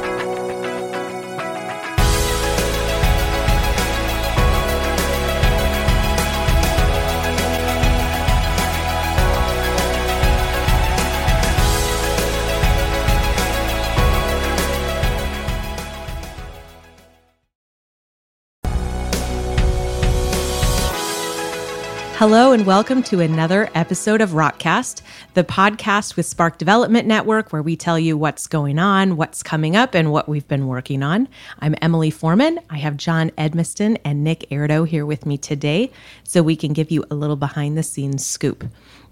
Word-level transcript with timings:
Hello, 22.17 22.53
and 22.53 22.65
welcome 22.65 23.03
to 23.03 23.19
another 23.19 23.69
episode 23.75 24.21
of 24.21 24.31
Rockcast, 24.31 25.03
the 25.35 25.43
podcast 25.43 26.15
with 26.17 26.27
Spark 26.27 26.59
Development 26.59 27.09
Network, 27.09 27.53
where 27.53 27.61
we 27.61 27.75
tell 27.75 27.99
you 27.99 28.17
what's 28.17 28.47
going 28.47 28.79
on, 28.79 29.17
what's 29.17 29.43
coming 29.43 29.75
up, 29.75 29.95
and 29.95 30.13
what 30.13 30.29
we've 30.29 30.47
been 30.47 30.69
working 30.69 31.03
on. 31.03 31.27
I'm 31.59 31.75
Emily 31.83 32.11
Foreman. 32.11 32.61
I 32.71 32.79
have 32.79 32.97
John 32.97 33.31
Edmiston 33.31 33.99
and 34.05 34.23
Nick 34.23 34.47
Airdo 34.49 34.87
here 34.87 35.05
with 35.05 35.27
me 35.27 35.37
today, 35.37 35.91
so 36.23 36.41
we 36.41 36.55
can 36.55 36.73
give 36.73 36.93
you 36.93 37.05
a 37.11 37.17
little 37.17 37.35
behind 37.35 37.77
the 37.77 37.83
scenes 37.83 38.25
scoop. 38.25 38.63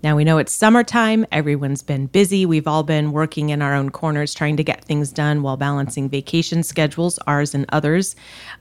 Now 0.03 0.17
we 0.17 0.25
know 0.25 0.39
it's 0.39 0.53
summertime, 0.53 1.25
everyone's 1.31 1.83
been 1.83 2.06
busy. 2.06 2.45
We've 2.45 2.67
all 2.67 2.83
been 2.83 3.12
working 3.12 3.50
in 3.50 3.62
our 3.62 3.72
own 3.72 3.91
corners 3.91 4.34
trying 4.34 4.56
to 4.56 4.64
get 4.64 4.84
things 4.84 5.12
done 5.12 5.42
while 5.42 5.56
balancing 5.56 6.08
vacation 6.08 6.64
schedules, 6.64 7.20
ours 7.28 7.55
and 7.55 7.67
others. 7.69 8.17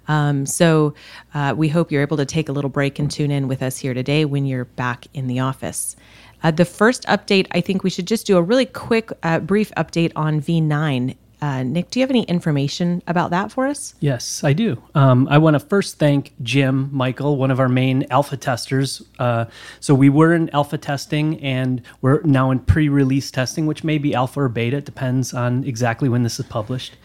Um, 0.07 0.45
so 0.45 0.93
uh, 1.33 1.55
we 1.57 1.67
hope 1.67 1.91
you're 1.91 2.03
able 2.03 2.17
to 2.17 2.27
take 2.27 2.47
a 2.47 2.51
little 2.51 2.69
break 2.69 2.99
and 2.99 3.09
tune 3.09 3.31
in 3.31 3.47
with 3.47 3.63
us 3.63 3.77
here 3.77 3.95
today 3.95 4.23
when 4.23 4.45
you're 4.45 4.65
back 4.65 5.07
in 5.15 5.25
the 5.25 5.39
office. 5.39 5.95
Uh, 6.43 6.51
the 6.51 6.65
first 6.65 7.05
update, 7.05 7.47
I 7.51 7.61
think 7.61 7.83
we 7.83 7.89
should 7.89 8.07
just 8.07 8.27
do 8.27 8.37
a 8.37 8.41
really 8.41 8.67
quick, 8.67 9.11
uh, 9.23 9.39
brief 9.39 9.71
update 9.75 10.11
on 10.15 10.41
V9 10.41 11.15
uh, 11.41 11.63
Nick, 11.63 11.89
do 11.89 11.99
you 11.99 12.03
have 12.03 12.11
any 12.11 12.21
information 12.23 13.01
about 13.07 13.31
that 13.31 13.51
for 13.51 13.65
us? 13.65 13.95
Yes, 13.99 14.43
I 14.43 14.53
do. 14.53 14.81
Um, 14.93 15.27
I 15.27 15.39
want 15.39 15.55
to 15.55 15.59
first 15.59 15.97
thank 15.97 16.33
Jim 16.43 16.89
Michael, 16.91 17.35
one 17.35 17.49
of 17.49 17.59
our 17.59 17.67
main 17.67 18.05
alpha 18.11 18.37
testers. 18.37 19.01
Uh, 19.17 19.45
so 19.79 19.95
we 19.95 20.07
were 20.07 20.35
in 20.35 20.51
alpha 20.51 20.77
testing 20.77 21.41
and 21.41 21.81
we're 22.01 22.21
now 22.21 22.51
in 22.51 22.59
pre 22.59 22.89
release 22.89 23.31
testing, 23.31 23.65
which 23.65 23.83
may 23.83 23.97
be 23.97 24.13
alpha 24.13 24.41
or 24.41 24.49
beta. 24.49 24.77
It 24.77 24.85
depends 24.85 25.33
on 25.33 25.63
exactly 25.63 26.09
when 26.09 26.21
this 26.21 26.39
is 26.39 26.45
published. 26.45 26.95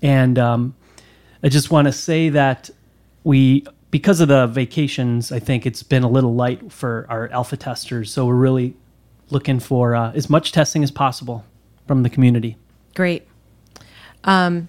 And 0.00 0.38
um, 0.38 0.74
I 1.42 1.50
just 1.50 1.70
want 1.70 1.86
to 1.86 1.92
say 1.92 2.30
that 2.30 2.70
we, 3.22 3.66
because 3.90 4.20
of 4.20 4.28
the 4.28 4.46
vacations, 4.46 5.30
I 5.30 5.40
think 5.40 5.66
it's 5.66 5.82
been 5.82 6.04
a 6.04 6.08
little 6.08 6.34
light 6.34 6.72
for 6.72 7.06
our 7.10 7.28
alpha 7.28 7.58
testers. 7.58 8.10
So 8.10 8.24
we're 8.24 8.34
really 8.34 8.76
looking 9.28 9.60
for 9.60 9.94
uh, 9.94 10.12
as 10.12 10.30
much 10.30 10.52
testing 10.52 10.82
as 10.82 10.90
possible 10.90 11.44
from 11.86 12.02
the 12.02 12.08
community. 12.08 12.56
Great. 12.94 13.26
Um, 14.24 14.68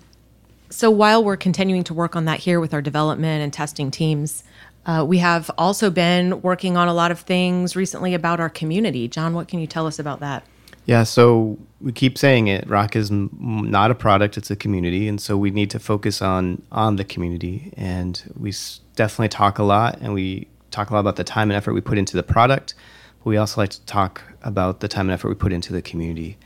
so 0.69 0.91
while 0.91 1.23
we're 1.23 1.37
continuing 1.37 1.83
to 1.85 1.93
work 1.93 2.15
on 2.15 2.25
that 2.25 2.39
here 2.39 2.59
with 2.59 2.73
our 2.73 2.81
development 2.81 3.43
and 3.43 3.53
testing 3.53 3.91
teams, 3.91 4.43
uh, 4.85 5.03
we 5.07 5.17
have 5.19 5.49
also 5.57 5.89
been 5.89 6.41
working 6.41 6.77
on 6.77 6.87
a 6.87 6.93
lot 6.93 7.11
of 7.11 7.19
things 7.21 7.75
recently 7.75 8.13
about 8.13 8.39
our 8.39 8.49
community. 8.49 9.07
John, 9.07 9.33
what 9.33 9.47
can 9.47 9.59
you 9.59 9.67
tell 9.67 9.87
us 9.87 9.97
about 9.99 10.19
that? 10.19 10.43
Yeah, 10.85 11.03
so 11.03 11.57
we 11.81 11.91
keep 11.91 12.17
saying 12.17 12.47
it. 12.47 12.69
Rock 12.69 12.95
is 12.95 13.09
m- 13.09 13.31
not 13.71 13.89
a 13.89 13.95
product; 13.95 14.37
it's 14.37 14.51
a 14.51 14.55
community, 14.55 15.07
and 15.07 15.19
so 15.19 15.35
we 15.35 15.49
need 15.49 15.71
to 15.71 15.79
focus 15.79 16.21
on 16.21 16.61
on 16.71 16.97
the 16.97 17.03
community. 17.03 17.73
And 17.75 18.21
we 18.37 18.49
s- 18.49 18.81
definitely 18.95 19.29
talk 19.29 19.57
a 19.57 19.63
lot, 19.63 19.97
and 20.01 20.13
we 20.13 20.47
talk 20.69 20.91
a 20.91 20.93
lot 20.93 20.99
about 20.99 21.15
the 21.15 21.23
time 21.23 21.49
and 21.49 21.57
effort 21.57 21.73
we 21.73 21.81
put 21.81 21.97
into 21.97 22.15
the 22.15 22.21
product. 22.21 22.75
But 23.23 23.29
we 23.31 23.37
also 23.37 23.61
like 23.61 23.71
to 23.71 23.81
talk 23.85 24.21
about 24.43 24.81
the 24.81 24.87
time 24.87 25.07
and 25.07 25.13
effort 25.13 25.29
we 25.29 25.35
put 25.35 25.51
into 25.51 25.73
the 25.73 25.81
community. 25.81 26.37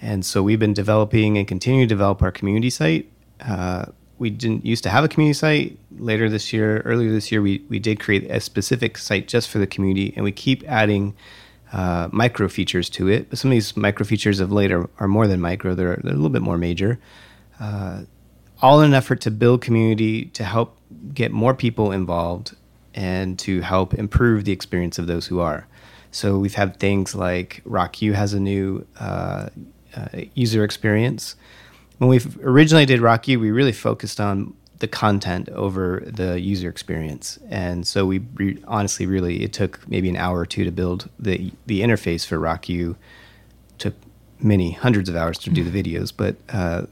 And 0.00 0.24
so 0.24 0.42
we've 0.42 0.58
been 0.58 0.74
developing 0.74 1.36
and 1.38 1.46
continue 1.46 1.84
to 1.84 1.88
develop 1.88 2.22
our 2.22 2.30
community 2.30 2.70
site. 2.70 3.10
Uh, 3.40 3.86
we 4.18 4.30
didn't 4.30 4.64
used 4.66 4.82
to 4.84 4.90
have 4.90 5.04
a 5.04 5.08
community 5.08 5.34
site. 5.34 5.78
Later 5.98 6.28
this 6.28 6.52
year, 6.52 6.80
earlier 6.80 7.10
this 7.10 7.30
year, 7.30 7.40
we, 7.40 7.64
we 7.68 7.78
did 7.78 8.00
create 8.00 8.28
a 8.30 8.40
specific 8.40 8.98
site 8.98 9.28
just 9.28 9.48
for 9.48 9.58
the 9.58 9.66
community, 9.66 10.12
and 10.16 10.24
we 10.24 10.32
keep 10.32 10.64
adding 10.68 11.14
uh, 11.72 12.08
micro 12.12 12.48
features 12.48 12.88
to 12.90 13.08
it. 13.08 13.30
But 13.30 13.38
some 13.38 13.50
of 13.50 13.54
these 13.54 13.76
micro 13.76 14.04
features 14.04 14.40
of 14.40 14.50
late 14.50 14.72
are, 14.72 14.88
more 15.08 15.26
than 15.26 15.40
micro, 15.40 15.74
they're, 15.74 16.00
they're 16.02 16.12
a 16.12 16.16
little 16.16 16.30
bit 16.30 16.42
more 16.42 16.58
major. 16.58 16.98
Uh, 17.60 18.02
all 18.60 18.80
in 18.80 18.90
an 18.90 18.94
effort 18.94 19.20
to 19.20 19.30
build 19.30 19.62
community, 19.62 20.26
to 20.26 20.44
help 20.44 20.78
get 21.14 21.30
more 21.30 21.54
people 21.54 21.92
involved, 21.92 22.56
and 22.94 23.38
to 23.38 23.60
help 23.60 23.94
improve 23.94 24.44
the 24.44 24.52
experience 24.52 24.98
of 24.98 25.06
those 25.06 25.26
who 25.26 25.38
are. 25.38 25.68
So 26.10 26.38
we've 26.38 26.54
had 26.54 26.80
things 26.80 27.14
like 27.14 27.62
RockU 27.64 28.14
has 28.14 28.32
a 28.32 28.40
new 28.40 28.86
uh, 28.98 29.50
uh, 29.98 30.20
user 30.34 30.64
experience. 30.64 31.34
When 31.98 32.08
we 32.08 32.20
originally 32.42 32.86
did 32.86 33.00
RockU, 33.00 33.40
we 33.40 33.50
really 33.50 33.72
focused 33.72 34.20
on 34.20 34.54
the 34.78 34.86
content 34.86 35.48
over 35.48 36.02
the 36.06 36.40
user 36.40 36.68
experience, 36.68 37.38
and 37.50 37.86
so 37.86 38.06
we 38.06 38.18
re- 38.34 38.62
honestly 38.68 39.06
really 39.06 39.42
it 39.42 39.52
took 39.52 39.86
maybe 39.88 40.08
an 40.08 40.16
hour 40.16 40.38
or 40.38 40.46
two 40.46 40.64
to 40.64 40.70
build 40.70 41.08
the 41.18 41.52
the 41.66 41.80
interface 41.80 42.24
for 42.24 42.38
RockU. 42.38 42.94
Took 43.78 43.94
many 44.40 44.72
hundreds 44.72 45.08
of 45.08 45.16
hours 45.16 45.38
to 45.38 45.50
do 45.50 45.64
the 45.64 45.82
videos, 45.82 46.12
but 46.16 46.36
uh, 46.50 46.86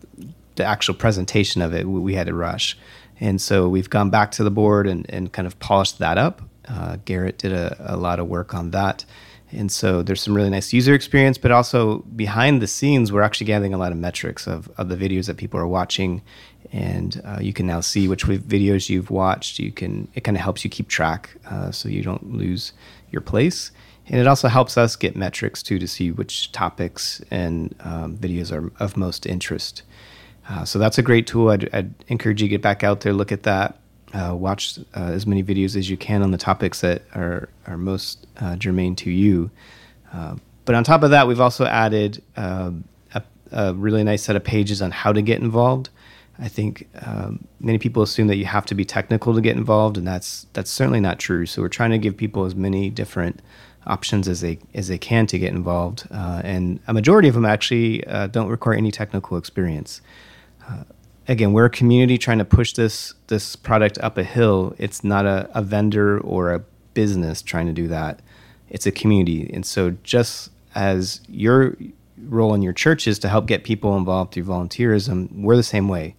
the 0.57 0.65
actual 0.65 0.95
presentation 0.95 1.63
of 1.63 1.73
it 1.75 1.87
we 1.87 2.15
had 2.15 2.27
to 2.27 2.35
rush, 2.35 2.77
and 3.21 3.41
so 3.41 3.69
we've 3.69 3.91
gone 3.91 4.11
back 4.11 4.33
to 4.33 4.45
the 4.45 4.51
board 4.51 4.89
and, 4.89 5.07
and 5.09 5.33
kind 5.33 5.47
of 5.47 5.57
polished 5.61 5.99
that 6.01 6.19
up. 6.19 6.43
Uh, 6.69 6.97
Garrett 7.05 7.39
did 7.39 7.53
a, 7.53 7.95
a 7.95 7.97
lot 7.97 8.19
of 8.19 8.27
work 8.27 8.53
on 8.53 8.73
that 8.73 9.05
and 9.57 9.73
so 9.73 10.03
there's 10.03 10.23
some 10.23 10.35
really 10.35 10.51
nice 10.51 10.73
user 10.73 10.95
experience, 10.95 11.39
but 11.39 11.51
also 11.51 11.99
behind 12.15 12.61
the 12.61 12.67
scenes, 12.67 13.11
we're 13.11 13.23
actually 13.23 13.47
gathering 13.47 13.73
a 13.73 13.79
lot 13.79 13.91
of 13.91 13.99
metrics 13.99 14.47
of, 14.47 14.71
of 14.77 14.89
the 14.89 14.97
videos 14.97 15.27
that 15.27 15.39
people 15.39 15.59
are 15.59 15.67
watching. 15.67 16.23
And 16.73 17.21
uh, 17.25 17.39
you 17.41 17.53
can 17.53 17.67
now 17.67 17.81
see 17.81 18.07
which 18.07 18.27
videos 18.27 18.89
you've 18.89 19.11
watched. 19.11 19.59
You 19.59 19.73
can 19.73 20.09
it 20.15 20.23
kind 20.23 20.37
of 20.37 20.43
helps 20.43 20.65
you 20.65 20.71
keep 20.71 20.89
track, 20.89 21.31
uh, 21.49 21.71
so 21.71 21.89
you 21.89 22.03
don't 22.03 22.35
lose 22.35 22.73
your 23.11 23.23
place. 23.23 23.71
And 24.09 24.21
it 24.21 24.27
also 24.27 24.49
helps 24.49 24.77
us 24.77 24.95
get 24.95 25.17
metrics 25.17 25.63
too 25.63 25.79
to 25.79 25.89
see 25.89 26.11
which 26.11 26.53
topics 26.53 27.21
and 27.31 27.75
um, 27.81 28.17
videos 28.17 28.53
are 28.53 28.73
of 28.79 28.97
most 28.97 29.27
interest. 29.27 29.83
Uh, 30.49 30.65
so 30.65 30.79
that's 30.79 30.99
a 30.99 31.03
great 31.03 31.27
tool. 31.27 31.49
I'd, 31.49 31.69
I'd, 31.75 31.95
encourage 32.09 32.41
you 32.41 32.47
to 32.47 32.51
get 32.51 32.63
back 32.63 32.85
out 32.85 33.01
there, 33.01 33.13
look 33.13 33.33
at 33.33 33.43
that 33.45 33.81
uh, 34.15 34.35
watch 34.35 34.79
uh, 34.95 35.01
as 35.01 35.27
many 35.27 35.43
videos 35.43 35.77
as 35.77 35.91
you 35.91 35.97
can 35.97 36.23
on 36.23 36.31
the 36.31 36.39
topics 36.39 36.81
that 36.81 37.03
are, 37.15 37.49
are 37.67 37.77
most 37.77 38.27
uh, 38.39 38.57
germane 38.57 38.97
to 38.97 39.11
you. 39.11 39.51
Uh, 40.13 40.37
but 40.65 40.75
on 40.75 40.85
top 40.85 41.03
of 41.03 41.11
that, 41.11 41.27
we've 41.27 41.41
also 41.41 41.65
added 41.65 42.23
um, 42.37 42.85
a, 43.15 43.23
a, 43.53 43.75
really 43.75 44.05
nice 44.05 44.23
set 44.23 44.37
of 44.37 44.45
pages 44.45 44.81
on 44.81 44.91
how 44.91 45.13
to 45.13 45.23
get 45.23 45.41
involved. 45.41 45.91
I 46.39 46.49
think 46.49 46.89
um, 47.03 47.47
many 47.61 47.79
people 47.79 48.03
assume 48.03 48.27
that 48.29 48.37
you 48.37 48.45
have 48.45 48.67
to 48.67 48.75
be 48.75 48.85
technical 48.85 49.35
to 49.35 49.41
get 49.41 49.57
involved, 49.57 49.97
and 49.97 50.07
that's 50.07 50.47
that's 50.53 50.71
certainly 50.71 51.01
not 51.01 51.19
true. 51.19 51.47
So 51.47 51.63
we're 51.63 51.69
trying 51.69 51.93
to 51.93 51.99
give 51.99 52.17
people 52.17 52.45
as 52.45 52.55
many 52.55 52.91
different 52.91 53.41
options 53.87 54.29
as 54.29 54.43
they 54.43 54.59
as 54.75 54.89
they 54.89 54.99
can 54.99 55.27
to 55.29 55.39
get 55.39 55.53
involved, 55.55 56.07
uh, 56.11 56.43
and 56.45 56.79
a 56.87 56.93
majority 56.93 57.29
of 57.29 57.35
them 57.35 57.47
actually 57.47 58.07
uh, 58.07 58.27
don't 58.27 58.49
require 58.49 58.75
any 58.75 58.91
technical 58.91 59.39
experience 59.39 60.03
again, 61.29 61.53
we're 61.53 61.67
a 61.67 61.71
community 61.71 62.19
trying 62.19 62.39
to 62.39 62.45
push 62.45 62.73
this 62.73 63.15
this 63.27 63.57
product 63.57 63.99
up 63.99 64.19
a 64.19 64.25
hill. 64.25 64.75
It's 64.79 65.03
not 65.05 65.27
a, 65.27 65.49
a 65.55 65.63
vendor 65.63 66.21
or 66.21 66.53
a 66.53 66.61
business 66.95 67.43
trying 67.43 67.67
to 67.67 67.73
do 67.73 67.89
that. 67.89 68.21
It's 68.69 68.87
a 68.87 68.93
community. 68.93 69.51
And 69.53 69.65
so 69.65 69.97
just 70.03 70.51
as 70.75 71.21
your 71.29 71.77
role 72.19 72.55
in 72.55 72.63
your 72.63 72.73
church 72.73 73.07
is 73.07 73.19
to 73.21 73.29
help 73.29 73.47
get 73.47 73.65
people 73.65 73.97
involved 73.97 74.33
through 74.33 74.45
volunteerism, 74.45 75.31
we're 75.33 75.57
the 75.57 75.63
same 75.63 75.89
way. 75.89 76.15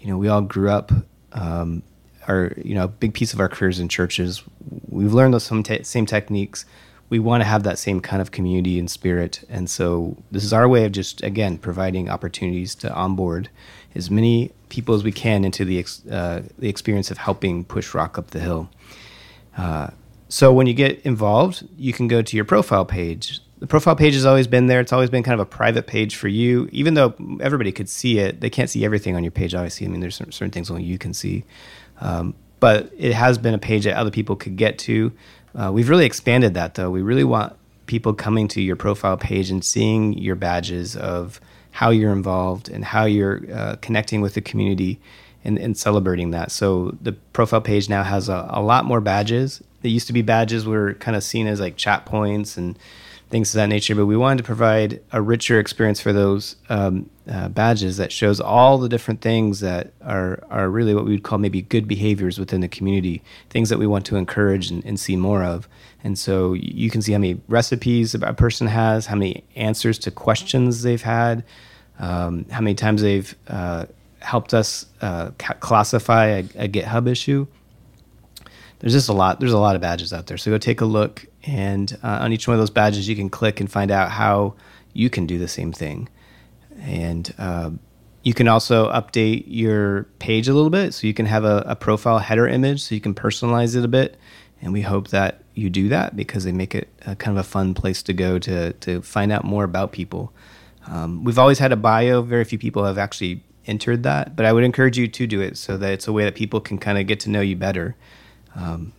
You 0.00 0.08
know, 0.08 0.16
we 0.16 0.28
all 0.28 0.40
grew 0.40 0.70
up 0.70 0.92
um, 1.32 1.82
our 2.28 2.52
you 2.62 2.74
know 2.74 2.84
a 2.84 2.88
big 2.88 3.14
piece 3.14 3.32
of 3.32 3.40
our 3.40 3.48
careers 3.48 3.80
in 3.80 3.88
churches. 3.88 4.42
We've 4.88 5.12
learned 5.12 5.34
those 5.34 5.48
te- 5.64 5.82
same 5.82 6.06
techniques. 6.06 6.64
We 7.10 7.18
want 7.18 7.42
to 7.42 7.44
have 7.44 7.64
that 7.64 7.78
same 7.78 8.00
kind 8.00 8.22
of 8.22 8.30
community 8.30 8.78
and 8.78 8.90
spirit, 8.90 9.44
and 9.48 9.68
so 9.68 10.16
this 10.30 10.44
is 10.44 10.52
our 10.52 10.68
way 10.68 10.84
of 10.84 10.92
just 10.92 11.22
again 11.22 11.58
providing 11.58 12.08
opportunities 12.08 12.74
to 12.76 12.92
onboard 12.94 13.50
as 13.94 14.10
many 14.10 14.52
people 14.68 14.94
as 14.94 15.04
we 15.04 15.12
can 15.12 15.44
into 15.44 15.64
the 15.64 15.78
ex, 15.80 16.06
uh, 16.06 16.42
the 16.58 16.68
experience 16.68 17.10
of 17.10 17.18
helping 17.18 17.64
push 17.64 17.92
rock 17.94 18.16
up 18.16 18.30
the 18.30 18.40
hill. 18.40 18.70
Uh, 19.56 19.90
so 20.28 20.52
when 20.52 20.66
you 20.66 20.74
get 20.74 21.00
involved, 21.00 21.66
you 21.76 21.92
can 21.92 22.06
go 22.06 22.22
to 22.22 22.36
your 22.36 22.44
profile 22.44 22.84
page. 22.84 23.40
The 23.58 23.66
profile 23.66 23.96
page 23.96 24.14
has 24.14 24.24
always 24.24 24.46
been 24.46 24.68
there. 24.68 24.80
It's 24.80 24.92
always 24.92 25.10
been 25.10 25.24
kind 25.24 25.34
of 25.34 25.40
a 25.40 25.50
private 25.50 25.86
page 25.86 26.14
for 26.16 26.28
you, 26.28 26.68
even 26.72 26.94
though 26.94 27.14
everybody 27.40 27.72
could 27.72 27.88
see 27.88 28.18
it. 28.18 28.40
They 28.40 28.48
can't 28.48 28.70
see 28.70 28.84
everything 28.84 29.16
on 29.16 29.24
your 29.24 29.32
page, 29.32 29.54
obviously. 29.54 29.86
I 29.86 29.90
mean, 29.90 30.00
there's 30.00 30.16
certain 30.16 30.50
things 30.50 30.70
only 30.70 30.84
you 30.84 30.98
can 30.98 31.12
see. 31.12 31.44
Um, 32.00 32.34
but 32.60 32.92
it 32.96 33.12
has 33.12 33.38
been 33.38 33.54
a 33.54 33.58
page 33.58 33.84
that 33.84 33.96
other 33.96 34.10
people 34.10 34.36
could 34.36 34.56
get 34.56 34.78
to. 34.80 35.12
Uh, 35.54 35.70
we've 35.72 35.88
really 35.88 36.06
expanded 36.06 36.54
that, 36.54 36.74
though. 36.74 36.90
We 36.90 37.02
really 37.02 37.24
want 37.24 37.56
people 37.86 38.14
coming 38.14 38.48
to 38.48 38.60
your 38.60 38.76
profile 38.76 39.16
page 39.16 39.50
and 39.50 39.64
seeing 39.64 40.16
your 40.16 40.36
badges 40.36 40.96
of 40.96 41.40
how 41.72 41.90
you're 41.90 42.12
involved 42.12 42.68
and 42.68 42.84
how 42.84 43.04
you're 43.04 43.42
uh, 43.52 43.76
connecting 43.80 44.20
with 44.20 44.34
the 44.34 44.40
community 44.40 45.00
and, 45.44 45.58
and 45.58 45.76
celebrating 45.76 46.30
that. 46.30 46.52
So 46.52 46.96
the 47.00 47.12
profile 47.12 47.60
page 47.60 47.88
now 47.88 48.02
has 48.02 48.28
a, 48.28 48.46
a 48.50 48.62
lot 48.62 48.84
more 48.84 49.00
badges. 49.00 49.62
There 49.82 49.90
used 49.90 50.06
to 50.08 50.12
be 50.12 50.22
badges 50.22 50.66
were 50.66 50.94
kind 50.94 51.16
of 51.16 51.22
seen 51.22 51.46
as 51.46 51.60
like 51.60 51.76
chat 51.76 52.04
points 52.04 52.56
and 52.56 52.78
things 53.30 53.54
of 53.54 53.58
that 53.58 53.68
nature, 53.68 53.94
but 53.94 54.06
we 54.06 54.16
wanted 54.16 54.38
to 54.38 54.44
provide 54.44 55.00
a 55.12 55.22
richer 55.22 55.60
experience 55.60 56.00
for 56.00 56.12
those 56.12 56.56
um, 56.68 57.08
uh, 57.30 57.48
badges 57.48 57.96
that 57.96 58.10
shows 58.10 58.40
all 58.40 58.76
the 58.76 58.88
different 58.88 59.20
things 59.20 59.60
that 59.60 59.92
are 60.02 60.42
are 60.50 60.68
really 60.68 60.94
what 60.94 61.04
we 61.04 61.12
would 61.12 61.22
call 61.22 61.38
maybe 61.38 61.62
good 61.62 61.86
behaviors 61.86 62.38
within 62.38 62.60
the 62.60 62.68
community, 62.68 63.22
things 63.48 63.68
that 63.68 63.78
we 63.78 63.86
want 63.86 64.04
to 64.06 64.16
encourage 64.16 64.70
and, 64.70 64.84
and 64.84 64.98
see 64.98 65.16
more 65.16 65.44
of. 65.44 65.68
And 66.02 66.18
so 66.18 66.54
you 66.54 66.90
can 66.90 67.02
see 67.02 67.12
how 67.12 67.18
many 67.18 67.40
recipes 67.46 68.14
a 68.14 68.32
person 68.34 68.66
has, 68.66 69.06
how 69.06 69.14
many 69.14 69.44
answers 69.54 69.98
to 70.00 70.10
questions 70.10 70.82
they've 70.82 71.02
had, 71.02 71.44
um, 72.00 72.46
how 72.50 72.60
many 72.60 72.74
times 72.74 73.02
they've 73.02 73.34
uh, 73.46 73.86
helped 74.20 74.54
us 74.54 74.86
uh, 75.00 75.30
classify 75.38 76.26
a, 76.26 76.38
a, 76.56 76.68
GitHub 76.68 77.08
issue. 77.08 77.46
There's 78.78 78.92
just 78.92 79.08
a 79.08 79.12
lot. 79.12 79.40
There's 79.40 79.52
a 79.52 79.58
lot 79.58 79.76
of 79.76 79.82
badges 79.82 80.12
out 80.12 80.26
there. 80.26 80.38
So 80.38 80.50
go 80.50 80.58
take 80.58 80.80
a 80.80 80.86
look, 80.86 81.26
and 81.44 81.98
uh, 82.02 82.18
on 82.20 82.32
each 82.32 82.46
one 82.46 82.54
of 82.54 82.60
those 82.60 82.70
badges, 82.70 83.08
you 83.08 83.16
can 83.16 83.30
click 83.30 83.60
and 83.60 83.70
find 83.70 83.90
out 83.90 84.10
how 84.10 84.54
you 84.92 85.08
can 85.08 85.26
do 85.26 85.38
the 85.38 85.48
same 85.48 85.72
thing. 85.72 86.08
And 86.80 87.32
uh, 87.38 87.70
you 88.22 88.34
can 88.34 88.48
also 88.48 88.90
update 88.90 89.44
your 89.46 90.04
page 90.18 90.48
a 90.48 90.54
little 90.54 90.70
bit, 90.70 90.92
so 90.92 91.06
you 91.06 91.14
can 91.14 91.26
have 91.26 91.44
a, 91.44 91.64
a 91.66 91.76
profile 91.76 92.18
header 92.18 92.46
image, 92.46 92.82
so 92.82 92.94
you 92.94 93.00
can 93.00 93.14
personalize 93.14 93.76
it 93.76 93.84
a 93.84 93.88
bit. 93.88 94.18
And 94.62 94.72
we 94.72 94.82
hope 94.82 95.08
that 95.08 95.42
you 95.54 95.70
do 95.70 95.88
that 95.88 96.16
because 96.16 96.44
they 96.44 96.52
make 96.52 96.74
it 96.74 96.88
a, 97.06 97.16
kind 97.16 97.36
of 97.36 97.44
a 97.44 97.48
fun 97.48 97.74
place 97.74 98.02
to 98.04 98.12
go 98.12 98.38
to 98.38 98.72
to 98.74 99.00
find 99.02 99.32
out 99.32 99.44
more 99.44 99.64
about 99.64 99.92
people. 99.92 100.32
Um, 100.86 101.24
we've 101.24 101.38
always 101.38 101.58
had 101.58 101.72
a 101.72 101.76
bio. 101.76 102.22
Very 102.22 102.44
few 102.44 102.58
people 102.58 102.84
have 102.84 102.98
actually 102.98 103.42
entered 103.66 104.02
that, 104.02 104.36
but 104.36 104.46
I 104.46 104.52
would 104.52 104.64
encourage 104.64 104.98
you 104.98 105.08
to 105.08 105.26
do 105.26 105.40
it 105.40 105.56
so 105.56 105.76
that 105.76 105.92
it's 105.92 106.08
a 106.08 106.12
way 106.12 106.24
that 106.24 106.34
people 106.34 106.60
can 106.60 106.78
kind 106.78 106.98
of 106.98 107.06
get 107.06 107.20
to 107.20 107.30
know 107.30 107.40
you 107.40 107.56
better. 107.56 107.96
Um, 108.54 108.92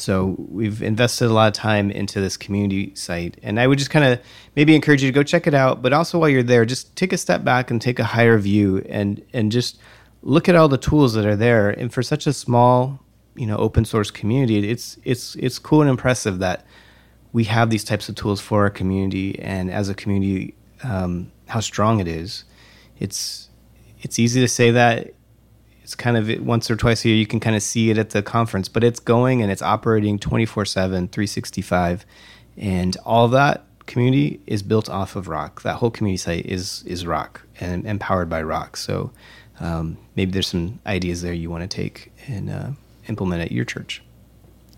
so 0.00 0.34
we've 0.38 0.82
invested 0.82 1.26
a 1.26 1.32
lot 1.32 1.48
of 1.48 1.52
time 1.52 1.90
into 1.90 2.20
this 2.20 2.36
community 2.36 2.94
site, 2.94 3.36
and 3.42 3.60
I 3.60 3.66
would 3.66 3.78
just 3.78 3.90
kind 3.90 4.04
of 4.04 4.20
maybe 4.56 4.74
encourage 4.74 5.02
you 5.02 5.08
to 5.08 5.14
go 5.14 5.22
check 5.22 5.46
it 5.46 5.54
out. 5.54 5.82
But 5.82 5.92
also 5.92 6.18
while 6.18 6.28
you're 6.28 6.42
there, 6.42 6.64
just 6.64 6.96
take 6.96 7.12
a 7.12 7.18
step 7.18 7.44
back 7.44 7.70
and 7.70 7.80
take 7.80 7.98
a 7.98 8.04
higher 8.04 8.38
view, 8.38 8.78
and 8.88 9.22
and 9.32 9.52
just 9.52 9.78
look 10.22 10.48
at 10.48 10.56
all 10.56 10.68
the 10.68 10.78
tools 10.78 11.14
that 11.14 11.26
are 11.26 11.36
there. 11.36 11.70
And 11.70 11.92
for 11.92 12.02
such 12.02 12.26
a 12.26 12.32
small, 12.32 13.00
you 13.34 13.46
know, 13.46 13.56
open 13.56 13.84
source 13.84 14.10
community, 14.10 14.68
it's 14.68 14.98
it's 15.04 15.36
it's 15.36 15.58
cool 15.58 15.82
and 15.82 15.90
impressive 15.90 16.38
that 16.38 16.64
we 17.32 17.44
have 17.44 17.70
these 17.70 17.84
types 17.84 18.08
of 18.08 18.14
tools 18.14 18.40
for 18.40 18.62
our 18.62 18.70
community, 18.70 19.38
and 19.38 19.70
as 19.70 19.88
a 19.88 19.94
community, 19.94 20.54
um, 20.82 21.30
how 21.46 21.60
strong 21.60 22.00
it 22.00 22.08
is. 22.08 22.44
It's 22.98 23.50
it's 24.00 24.18
easy 24.18 24.40
to 24.40 24.48
say 24.48 24.70
that 24.70 25.14
it's 25.90 25.96
kind 25.96 26.16
of 26.16 26.46
once 26.46 26.70
or 26.70 26.76
twice 26.76 27.04
a 27.04 27.08
year 27.08 27.16
you 27.16 27.26
can 27.26 27.40
kind 27.40 27.56
of 27.56 27.62
see 27.62 27.90
it 27.90 27.98
at 27.98 28.10
the 28.10 28.22
conference 28.22 28.68
but 28.68 28.84
it's 28.84 29.00
going 29.00 29.42
and 29.42 29.50
it's 29.50 29.60
operating 29.60 30.20
24-7 30.20 30.72
365 31.10 32.06
and 32.56 32.96
all 33.04 33.26
that 33.26 33.64
community 33.90 34.40
is 34.46 34.62
built 34.62 34.88
off 34.88 35.16
of 35.16 35.26
rock. 35.26 35.62
That 35.62 35.76
whole 35.76 35.90
community 35.90 36.16
site 36.16 36.46
is 36.46 36.84
is 36.86 37.04
rock 37.04 37.42
and 37.58 37.84
empowered 37.84 38.30
by 38.30 38.40
rock. 38.42 38.76
So 38.76 39.10
um, 39.58 39.98
maybe 40.14 40.30
there's 40.30 40.46
some 40.46 40.78
ideas 40.86 41.22
there 41.22 41.32
you 41.32 41.50
want 41.50 41.68
to 41.68 41.76
take 41.76 42.12
and 42.28 42.48
uh, 42.48 42.70
implement 43.08 43.42
at 43.42 43.50
your 43.50 43.64
church 43.64 44.00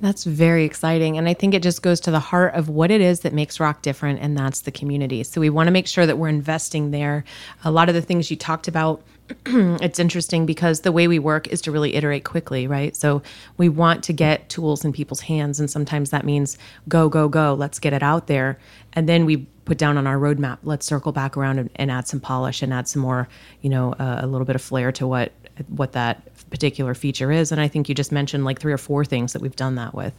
that's 0.02 0.24
very 0.24 0.64
exciting. 0.64 1.16
And 1.16 1.28
I 1.28 1.34
think 1.34 1.54
it 1.54 1.62
just 1.62 1.80
goes 1.80 2.00
to 2.00 2.10
the 2.10 2.20
heart 2.20 2.54
of 2.54 2.68
what 2.68 2.90
it 2.90 3.00
is 3.00 3.20
that 3.20 3.32
makes 3.32 3.60
rock 3.60 3.82
different, 3.82 4.20
and 4.20 4.36
that's 4.36 4.62
the 4.62 4.72
community. 4.72 5.22
So 5.22 5.40
we 5.40 5.48
want 5.48 5.68
to 5.68 5.70
make 5.70 5.86
sure 5.86 6.06
that 6.06 6.18
we're 6.18 6.28
investing 6.28 6.90
there. 6.90 7.24
A 7.64 7.70
lot 7.70 7.88
of 7.88 7.94
the 7.94 8.02
things 8.02 8.30
you 8.30 8.36
talked 8.36 8.68
about 8.68 9.02
it's 9.46 9.98
interesting 9.98 10.44
because 10.44 10.80
the 10.80 10.92
way 10.92 11.08
we 11.08 11.18
work 11.18 11.46
is 11.48 11.60
to 11.62 11.72
really 11.72 11.94
iterate 11.94 12.24
quickly, 12.24 12.66
right? 12.66 12.94
So 12.94 13.22
we 13.56 13.68
want 13.68 14.02
to 14.04 14.12
get 14.12 14.48
tools 14.48 14.84
in 14.84 14.92
people's 14.92 15.20
hands, 15.20 15.60
and 15.60 15.70
sometimes 15.70 16.10
that 16.10 16.24
means 16.24 16.58
go, 16.88 17.08
go, 17.08 17.28
go, 17.28 17.54
let's 17.54 17.78
get 17.78 17.92
it 17.92 18.02
out 18.02 18.26
there. 18.26 18.58
And 18.92 19.08
then 19.08 19.24
we 19.24 19.46
put 19.64 19.78
down 19.78 19.96
on 19.96 20.06
our 20.06 20.18
roadmap, 20.18 20.58
let's 20.64 20.84
circle 20.84 21.12
back 21.12 21.36
around 21.36 21.60
and, 21.60 21.70
and 21.76 21.90
add 21.90 22.08
some 22.08 22.20
polish 22.20 22.62
and 22.62 22.74
add 22.74 22.88
some 22.88 23.00
more, 23.00 23.28
you 23.60 23.70
know, 23.70 23.92
uh, 23.94 24.18
a 24.20 24.26
little 24.26 24.44
bit 24.44 24.56
of 24.56 24.62
flair 24.62 24.90
to 24.92 25.06
what 25.06 25.32
what 25.68 25.92
that 25.92 26.22
particular 26.52 26.94
feature 26.94 27.32
is. 27.32 27.50
And 27.50 27.60
I 27.60 27.66
think 27.66 27.88
you 27.88 27.94
just 27.96 28.12
mentioned 28.12 28.44
like 28.44 28.60
three 28.60 28.72
or 28.72 28.78
four 28.78 29.04
things 29.04 29.32
that 29.32 29.42
we've 29.42 29.56
done 29.56 29.74
that 29.74 29.94
with. 29.94 30.14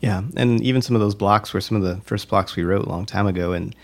Yeah, 0.00 0.22
and 0.36 0.62
even 0.62 0.82
some 0.82 0.96
of 0.96 1.00
those 1.00 1.14
blocks 1.14 1.52
were 1.52 1.60
some 1.60 1.76
of 1.76 1.82
the 1.82 2.00
first 2.02 2.28
blocks 2.28 2.56
we 2.56 2.64
wrote 2.64 2.86
a 2.86 2.88
long 2.88 3.06
time 3.06 3.26
ago, 3.26 3.52
and 3.52 3.74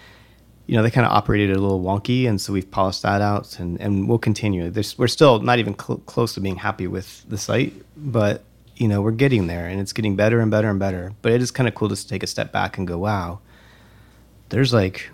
you 0.66 0.76
know, 0.76 0.82
they 0.82 0.90
kind 0.90 1.06
of 1.06 1.12
operated 1.12 1.50
a 1.50 1.58
little 1.58 1.80
wonky, 1.80 2.28
and 2.28 2.40
so 2.40 2.52
we've 2.52 2.70
polished 2.70 3.02
that 3.02 3.22
out, 3.22 3.58
and, 3.58 3.80
and 3.80 4.08
we'll 4.08 4.18
continue. 4.18 4.68
There's, 4.68 4.98
we're 4.98 5.06
still 5.06 5.40
not 5.40 5.58
even 5.58 5.78
cl- 5.78 6.00
close 6.06 6.34
to 6.34 6.40
being 6.40 6.56
happy 6.56 6.86
with 6.86 7.24
the 7.28 7.38
site, 7.38 7.72
but 7.96 8.44
you 8.76 8.86
know, 8.86 9.00
we're 9.00 9.12
getting 9.12 9.46
there, 9.46 9.66
and 9.66 9.80
it's 9.80 9.92
getting 9.92 10.16
better 10.16 10.40
and 10.40 10.50
better 10.50 10.68
and 10.68 10.78
better. 10.78 11.12
But 11.22 11.32
it 11.32 11.40
is 11.40 11.50
kind 11.50 11.68
of 11.68 11.74
cool 11.74 11.88
just 11.88 12.02
to 12.02 12.08
take 12.08 12.22
a 12.22 12.26
step 12.26 12.52
back 12.52 12.78
and 12.78 12.86
go, 12.86 12.98
wow, 12.98 13.40
there's 14.50 14.74
like 14.74 15.10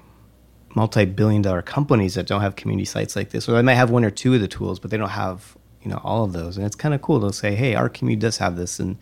multi-billion-dollar 0.74 1.62
companies 1.62 2.14
that 2.14 2.26
don't 2.26 2.40
have 2.40 2.56
community 2.56 2.84
sites 2.84 3.14
like 3.14 3.30
this, 3.30 3.48
or 3.48 3.52
they 3.52 3.62
might 3.62 3.74
have 3.74 3.90
one 3.90 4.04
or 4.04 4.10
two 4.10 4.34
of 4.34 4.40
the 4.40 4.48
tools, 4.48 4.80
but 4.80 4.90
they 4.90 4.96
don't 4.96 5.10
have 5.10 5.56
you 5.84 5.90
know 5.90 6.00
all 6.02 6.24
of 6.24 6.32
those, 6.32 6.56
and 6.56 6.66
it's 6.66 6.76
kind 6.76 6.94
of 6.94 7.02
cool 7.02 7.20
to 7.20 7.32
say, 7.32 7.54
hey, 7.54 7.74
our 7.74 7.88
community 7.88 8.20
does 8.20 8.38
have 8.38 8.56
this, 8.56 8.80
and 8.80 8.96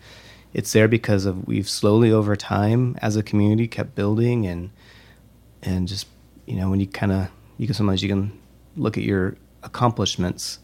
it's 0.53 0.71
there 0.73 0.87
because 0.87 1.25
of 1.25 1.47
we've 1.47 1.69
slowly 1.69 2.11
over 2.11 2.35
time 2.35 2.97
as 3.01 3.15
a 3.15 3.23
community 3.23 3.67
kept 3.67 3.95
building 3.95 4.45
and 4.45 4.69
and 5.63 5.87
just 5.87 6.07
you 6.45 6.55
know 6.55 6.69
when 6.69 6.79
you 6.79 6.87
kind 6.87 7.11
of 7.11 7.29
you 7.57 7.65
can 7.65 7.73
sometimes 7.73 8.03
you 8.03 8.09
can 8.09 8.37
look 8.75 8.97
at 8.97 9.03
your 9.03 9.35
accomplishments. 9.63 10.59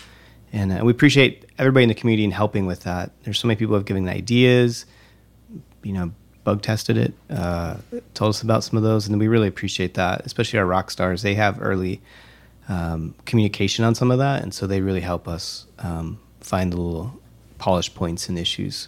And 0.52 0.72
uh, 0.72 0.84
we 0.84 0.92
appreciate 0.92 1.46
everybody 1.60 1.84
in 1.84 1.90
the 1.90 1.96
community 1.96 2.24
and 2.24 2.34
helping 2.34 2.66
with 2.66 2.82
that. 2.82 3.12
There's 3.24 3.38
so 3.38 3.48
many 3.48 3.56
people 3.56 3.74
who 3.74 3.76
have 3.76 3.86
given 3.86 4.10
ideas 4.10 4.86
you 5.84 5.94
know 5.94 6.12
bug 6.44 6.62
tested 6.62 6.98
it 6.98 7.14
uh, 7.30 7.78
told 8.14 8.30
us 8.30 8.42
about 8.42 8.64
some 8.64 8.78
of 8.78 8.84
those 8.84 9.08
and 9.08 9.20
we 9.20 9.28
really 9.28 9.48
appreciate 9.48 9.94
that 9.96 10.26
especially 10.26 10.60
our 10.60 10.66
rock 10.66 10.92
stars. 10.92 11.22
They 11.22 11.36
have 11.36 11.62
early 11.62 12.02
um, 12.70 13.14
communication 13.26 13.84
on 13.84 13.94
some 13.94 14.12
of 14.12 14.20
that 14.20 14.42
and 14.42 14.54
so 14.54 14.66
they 14.66 14.80
really 14.80 15.02
help 15.02 15.28
us 15.28 15.66
um, 15.80 16.20
find 16.40 16.72
the 16.72 16.78
little 16.78 17.20
polish 17.58 17.94
points 17.94 18.30
and 18.30 18.40
issues 18.40 18.88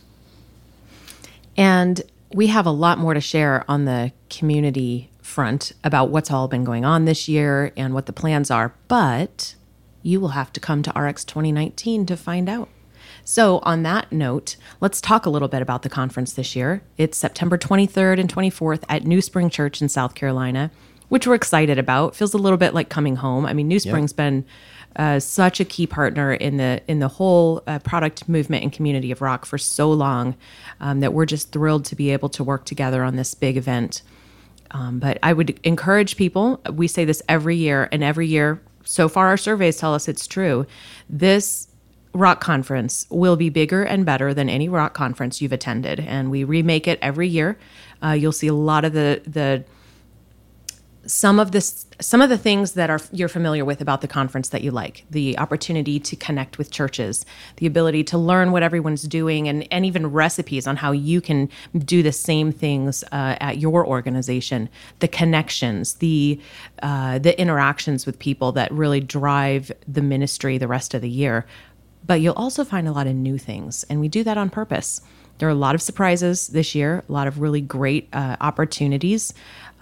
and 1.58 2.02
we 2.34 2.48
have 2.48 2.66
a 2.66 2.72
lot 2.72 2.98
more 2.98 3.14
to 3.14 3.22
share 3.22 3.66
on 3.68 3.86
the 3.86 4.14
community 4.30 5.10
front 5.22 5.72
about 5.84 6.10
what's 6.10 6.32
all 6.32 6.48
been 6.48 6.64
going 6.64 6.86
on 6.86 7.06
this 7.06 7.28
year 7.28 7.72
and 7.78 7.94
what 7.94 8.06
the 8.06 8.14
plans 8.14 8.52
are, 8.52 8.74
but 8.88 9.56
you 10.02 10.20
will 10.20 10.30
have 10.30 10.52
to 10.54 10.60
come 10.60 10.82
to 10.84 11.00
RX 11.00 11.24
2019 11.26 12.06
to 12.06 12.18
find 12.18 12.50
out. 12.50 12.70
So, 13.24 13.60
on 13.60 13.84
that 13.84 14.12
note, 14.12 14.56
let's 14.80 15.00
talk 15.00 15.26
a 15.26 15.30
little 15.30 15.48
bit 15.48 15.62
about 15.62 15.84
the 15.84 15.90
conference 15.90 16.34
this 16.34 16.56
year. 16.56 16.82
It's 16.98 17.18
September 17.18 17.58
23rd 17.58 18.20
and 18.20 18.34
24th 18.34 18.84
at 18.90 19.04
NewSpring 19.04 19.52
Church 19.52 19.82
in 19.82 19.90
South 19.90 20.16
Carolina, 20.16 20.72
which 21.12 21.27
we're 21.27 21.36
excited 21.36 21.77
about. 21.77 22.15
Feels 22.15 22.34
a 22.34 22.38
little 22.38 22.58
bit 22.58 22.74
like 22.74 22.88
coming 22.88 23.18
home. 23.18 23.46
I 23.46 23.51
mean, 23.51 23.70
NewSpring's 23.70 24.12
yep. 24.12 24.15
been 24.15 24.46
uh, 24.96 25.20
such 25.20 25.60
a 25.60 25.65
key 25.65 25.86
partner 25.86 26.34
in 26.34 26.56
the 26.56 26.82
in 26.88 27.00
the 27.00 27.10
whole 27.10 27.62
uh, 27.68 27.80
product 27.80 28.30
movement 28.30 28.63
and 28.63 28.72
community 28.72 29.12
of 29.12 29.22
rock 29.22 29.46
for 29.46 29.58
so 29.58 29.91
long 29.91 30.38
um, 30.80 31.01
that 31.01 31.12
we're 31.12 31.25
just 31.25 31.51
thrilled 31.51 31.84
to 31.84 31.98
be 31.98 32.12
able 32.12 32.30
to 32.30 32.46
work 32.46 32.63
together 32.63 33.03
on 33.03 33.18
this 33.18 33.34
big 33.34 33.58
event. 33.58 34.03
Um, 34.72 35.00
but 35.00 35.20
I 35.22 35.34
would 35.34 35.60
encourage 35.65 36.15
people, 36.15 36.62
we 36.72 36.88
say 36.88 37.03
this 37.03 37.22
every 37.27 37.58
year, 37.58 37.89
and 37.91 38.06
every 38.06 38.27
year, 38.27 38.62
so 38.86 39.10
far, 39.10 39.27
our 39.27 39.36
surveys 39.36 39.75
tell 39.75 39.94
us 39.94 40.08
it's 40.08 40.25
true. 40.25 40.65
This 41.10 41.68
rock 42.13 42.39
conference 42.39 43.06
will 43.10 43.36
be 43.36 43.50
bigger 43.50 43.84
and 43.84 44.06
better 44.06 44.34
than 44.34 44.50
any 44.50 44.70
rock 44.70 44.94
conference 44.94 45.41
you've 45.41 45.51
attended. 45.51 46.00
And 46.00 46.32
we 46.32 46.46
remake 46.46 46.88
it 46.88 47.00
every 47.01 47.27
year. 47.27 47.58
Uh, 48.01 48.12
you'll 48.12 48.32
see 48.32 48.48
a 48.48 48.53
lot 48.53 48.86
of 48.86 48.94
the, 48.94 49.22
the, 49.27 49.65
some 51.05 51.39
of 51.39 51.51
this 51.51 51.88
some 52.00 52.22
of 52.22 52.29
the 52.29 52.38
things 52.38 52.74
that 52.74 52.89
are 52.89 53.00
you're 53.12 53.27
familiar 53.27 53.65
with 53.65 53.81
about 53.81 54.01
the 54.01 54.08
conference 54.08 54.50
that 54.50 54.62
you 54.62 54.72
like 54.72 55.03
the 55.10 55.38
opportunity 55.39 56.00
to 56.00 56.15
connect 56.15 56.58
with 56.58 56.70
churches 56.70 57.25
the 57.58 57.65
ability 57.65 58.03
to 58.03 58.17
learn 58.17 58.51
what 58.51 58.63
everyone's 58.63 59.03
doing 59.03 59.48
and, 59.48 59.67
and 59.72 59.86
even 59.86 60.08
recipes 60.08 60.67
on 60.67 60.75
how 60.75 60.91
you 60.91 61.20
can 61.20 61.50
do 61.79 62.03
the 62.03 62.12
same 62.12 62.51
things 62.51 63.03
uh, 63.12 63.36
at 63.39 63.58
your 63.58 63.86
organization. 63.86 64.70
The 65.00 65.08
connections 65.08 65.96
the 65.96 66.39
uh, 66.84 67.20
the 67.20 67.39
interactions 67.39 68.05
with 68.05 68.20
people 68.20 68.51
that 68.53 68.72
really 68.72 69.00
drive 69.00 69.72
the 69.88 70.01
ministry 70.01 70.58
the 70.58 70.67
rest 70.67 70.93
of 70.93 71.01
the 71.01 71.10
year. 71.10 71.46
But 72.05 72.22
you'll 72.22 72.34
also 72.34 72.63
find 72.63 72.88
a 72.88 72.91
lot 72.91 73.08
of 73.08 73.15
new 73.15 73.38
things 73.38 73.84
and 73.86 74.00
we 74.00 74.08
do 74.08 74.24
that 74.24 74.38
on 74.38 74.50
purpose. 74.50 75.01
There 75.38 75.48
are 75.48 75.51
a 75.51 75.55
lot 75.55 75.74
of 75.74 75.81
surprises 75.81 76.48
this 76.50 76.75
year 76.75 77.03
a 77.08 77.12
lot 77.12 77.27
of 77.27 77.39
really 77.39 77.62
great 77.62 78.08
uh, 78.13 78.38
opportunities 78.39 79.34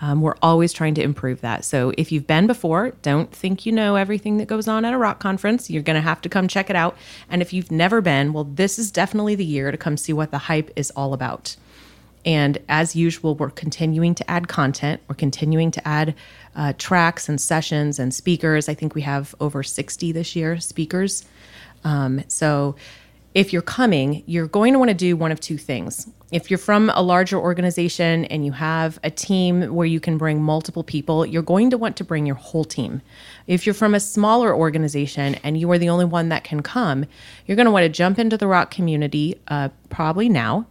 um, 0.02 0.22
we're 0.22 0.36
always 0.42 0.72
trying 0.72 0.94
to 0.96 1.02
improve 1.02 1.42
that. 1.42 1.66
So 1.66 1.92
if 1.98 2.12
you've 2.12 2.28
been 2.28 2.48
before, 2.48 2.92
don't 3.02 3.32
think 3.32 3.66
you 3.66 3.72
know 3.72 3.96
everything 3.96 4.38
that 4.38 4.48
goes 4.48 4.68
on 4.68 4.86
at 4.86 4.94
a 4.94 4.98
rock 4.98 5.20
conference. 5.20 5.70
You're 5.70 5.84
going 5.84 5.96
to 5.96 6.02
have 6.02 6.22
to 6.22 6.30
come 6.30 6.48
check 6.48 6.70
it 6.70 6.76
out. 6.76 6.98
And 7.30 7.42
if 7.42 7.52
you've 7.52 7.72
never 7.72 8.00
been, 8.00 8.32
well, 8.32 8.46
this 8.46 8.80
is 8.80 8.92
definitely 8.92 9.36
the 9.36 9.46
year 9.46 9.72
to 9.72 9.78
come 9.78 9.98
see 9.98 10.14
what 10.14 10.32
the 10.32 10.38
hype 10.38 10.72
is 10.76 10.92
all 10.92 11.14
about. 11.14 11.58
And 12.26 12.58
as 12.68 12.96
usual, 12.96 13.36
we're 13.36 13.50
continuing 13.50 14.16
to 14.16 14.30
add 14.30 14.48
content. 14.48 15.02
We're 15.08 15.16
continuing 15.16 15.72
to 15.72 15.88
add 15.88 16.16
uh, 16.56 16.74
tracks 16.78 17.30
and 17.30 17.40
sessions 17.40 18.00
and 18.00 18.14
speakers. 18.14 18.70
I 18.70 18.74
think 18.74 18.96
we 18.96 19.02
have 19.02 19.34
over 19.40 19.64
60 19.64 20.12
this 20.12 20.36
year 20.36 20.60
speakers. 20.60 21.26
Um, 21.84 22.24
so 22.28 22.76
if 23.34 23.54
you're 23.54 23.62
coming, 23.62 24.24
you're 24.26 24.48
going 24.48 24.74
to 24.74 24.80
want 24.80 24.90
to 24.90 24.96
do 24.96 25.16
one 25.16 25.32
of 25.32 25.40
two 25.40 25.58
things. 25.58 26.10
If 26.32 26.52
you're 26.52 26.60
from 26.60 26.92
a 26.94 27.02
larger 27.02 27.40
organization 27.40 28.26
and 28.26 28.46
you 28.46 28.52
have 28.52 29.00
a 29.04 29.10
team 29.10 29.74
where 29.74 29.88
you 29.88 30.00
can 30.00 30.20
bring 30.20 30.44
multiple 30.44 30.84
people, 30.84 31.26
you're 31.26 31.42
going 31.42 31.72
to 31.72 31.78
want 31.78 31.98
to 31.98 32.04
bring 32.04 32.28
your 32.28 32.36
whole 32.36 32.64
team. 32.64 33.02
If 33.48 33.66
you're 33.66 33.74
from 33.74 33.96
a 33.96 34.00
smaller 34.00 34.56
organization 34.56 35.36
and 35.44 35.60
you 35.60 35.70
are 35.72 35.80
the 35.80 35.90
only 35.90 36.06
one 36.06 36.30
that 36.30 36.44
can 36.44 36.62
come, 36.62 37.06
you're 37.48 37.56
going 37.56 37.66
to 37.66 37.72
want 37.72 37.84
to 37.84 37.90
jump 37.90 38.20
into 38.20 38.38
the 38.38 38.46
rock 38.46 38.70
community 38.70 39.40
uh, 39.48 39.70
probably 39.90 40.30
now. 40.30 40.68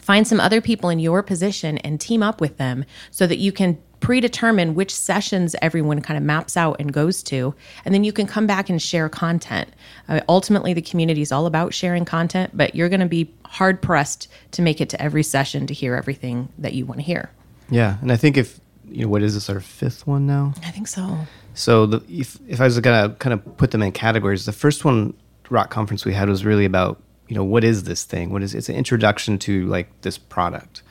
Find 0.00 0.26
some 0.26 0.40
other 0.40 0.62
people 0.62 0.88
in 0.88 0.98
your 0.98 1.22
position 1.22 1.76
and 1.78 2.00
team 2.00 2.22
up 2.22 2.40
with 2.40 2.56
them 2.56 2.86
so 3.10 3.26
that 3.26 3.38
you 3.38 3.52
can 3.52 3.78
predetermine 4.02 4.74
which 4.74 4.94
sessions 4.94 5.56
everyone 5.62 6.02
kind 6.02 6.18
of 6.18 6.24
maps 6.24 6.56
out 6.56 6.76
and 6.78 6.92
goes 6.92 7.22
to, 7.22 7.54
and 7.84 7.94
then 7.94 8.04
you 8.04 8.12
can 8.12 8.26
come 8.26 8.46
back 8.46 8.68
and 8.68 8.82
share 8.82 9.08
content. 9.08 9.70
Uh, 10.08 10.20
ultimately, 10.28 10.74
the 10.74 10.82
community 10.82 11.22
is 11.22 11.32
all 11.32 11.46
about 11.46 11.72
sharing 11.72 12.04
content, 12.04 12.50
but 12.52 12.74
you're 12.74 12.90
going 12.90 13.00
to 13.00 13.06
be 13.06 13.32
hard 13.46 13.80
pressed 13.80 14.28
to 14.50 14.60
make 14.60 14.80
it 14.80 14.90
to 14.90 15.00
every 15.00 15.22
session 15.22 15.66
to 15.68 15.72
hear 15.72 15.94
everything 15.94 16.48
that 16.58 16.74
you 16.74 16.84
want 16.84 17.00
to 17.00 17.06
hear. 17.06 17.30
Yeah, 17.70 17.96
and 18.02 18.12
I 18.12 18.16
think 18.16 18.36
if 18.36 18.60
you 18.90 19.04
know 19.04 19.08
what 19.08 19.22
is 19.22 19.34
this 19.34 19.48
our 19.48 19.60
fifth 19.60 20.06
one 20.06 20.26
now? 20.26 20.52
I 20.64 20.70
think 20.70 20.88
so. 20.88 21.16
So 21.54 21.86
the, 21.86 22.02
if 22.08 22.38
if 22.46 22.60
I 22.60 22.64
was 22.64 22.78
gonna 22.80 23.14
kind 23.18 23.32
of 23.32 23.56
put 23.56 23.70
them 23.70 23.82
in 23.82 23.92
categories, 23.92 24.44
the 24.44 24.52
first 24.52 24.84
one 24.84 25.14
rock 25.48 25.70
conference 25.70 26.04
we 26.04 26.12
had 26.12 26.28
was 26.28 26.44
really 26.44 26.64
about 26.64 27.00
you 27.28 27.36
know 27.36 27.44
what 27.44 27.62
is 27.62 27.84
this 27.84 28.04
thing? 28.04 28.30
What 28.30 28.42
is 28.42 28.54
it's 28.54 28.68
an 28.68 28.74
introduction 28.74 29.38
to 29.40 29.66
like 29.66 29.88
this 30.02 30.18
product 30.18 30.82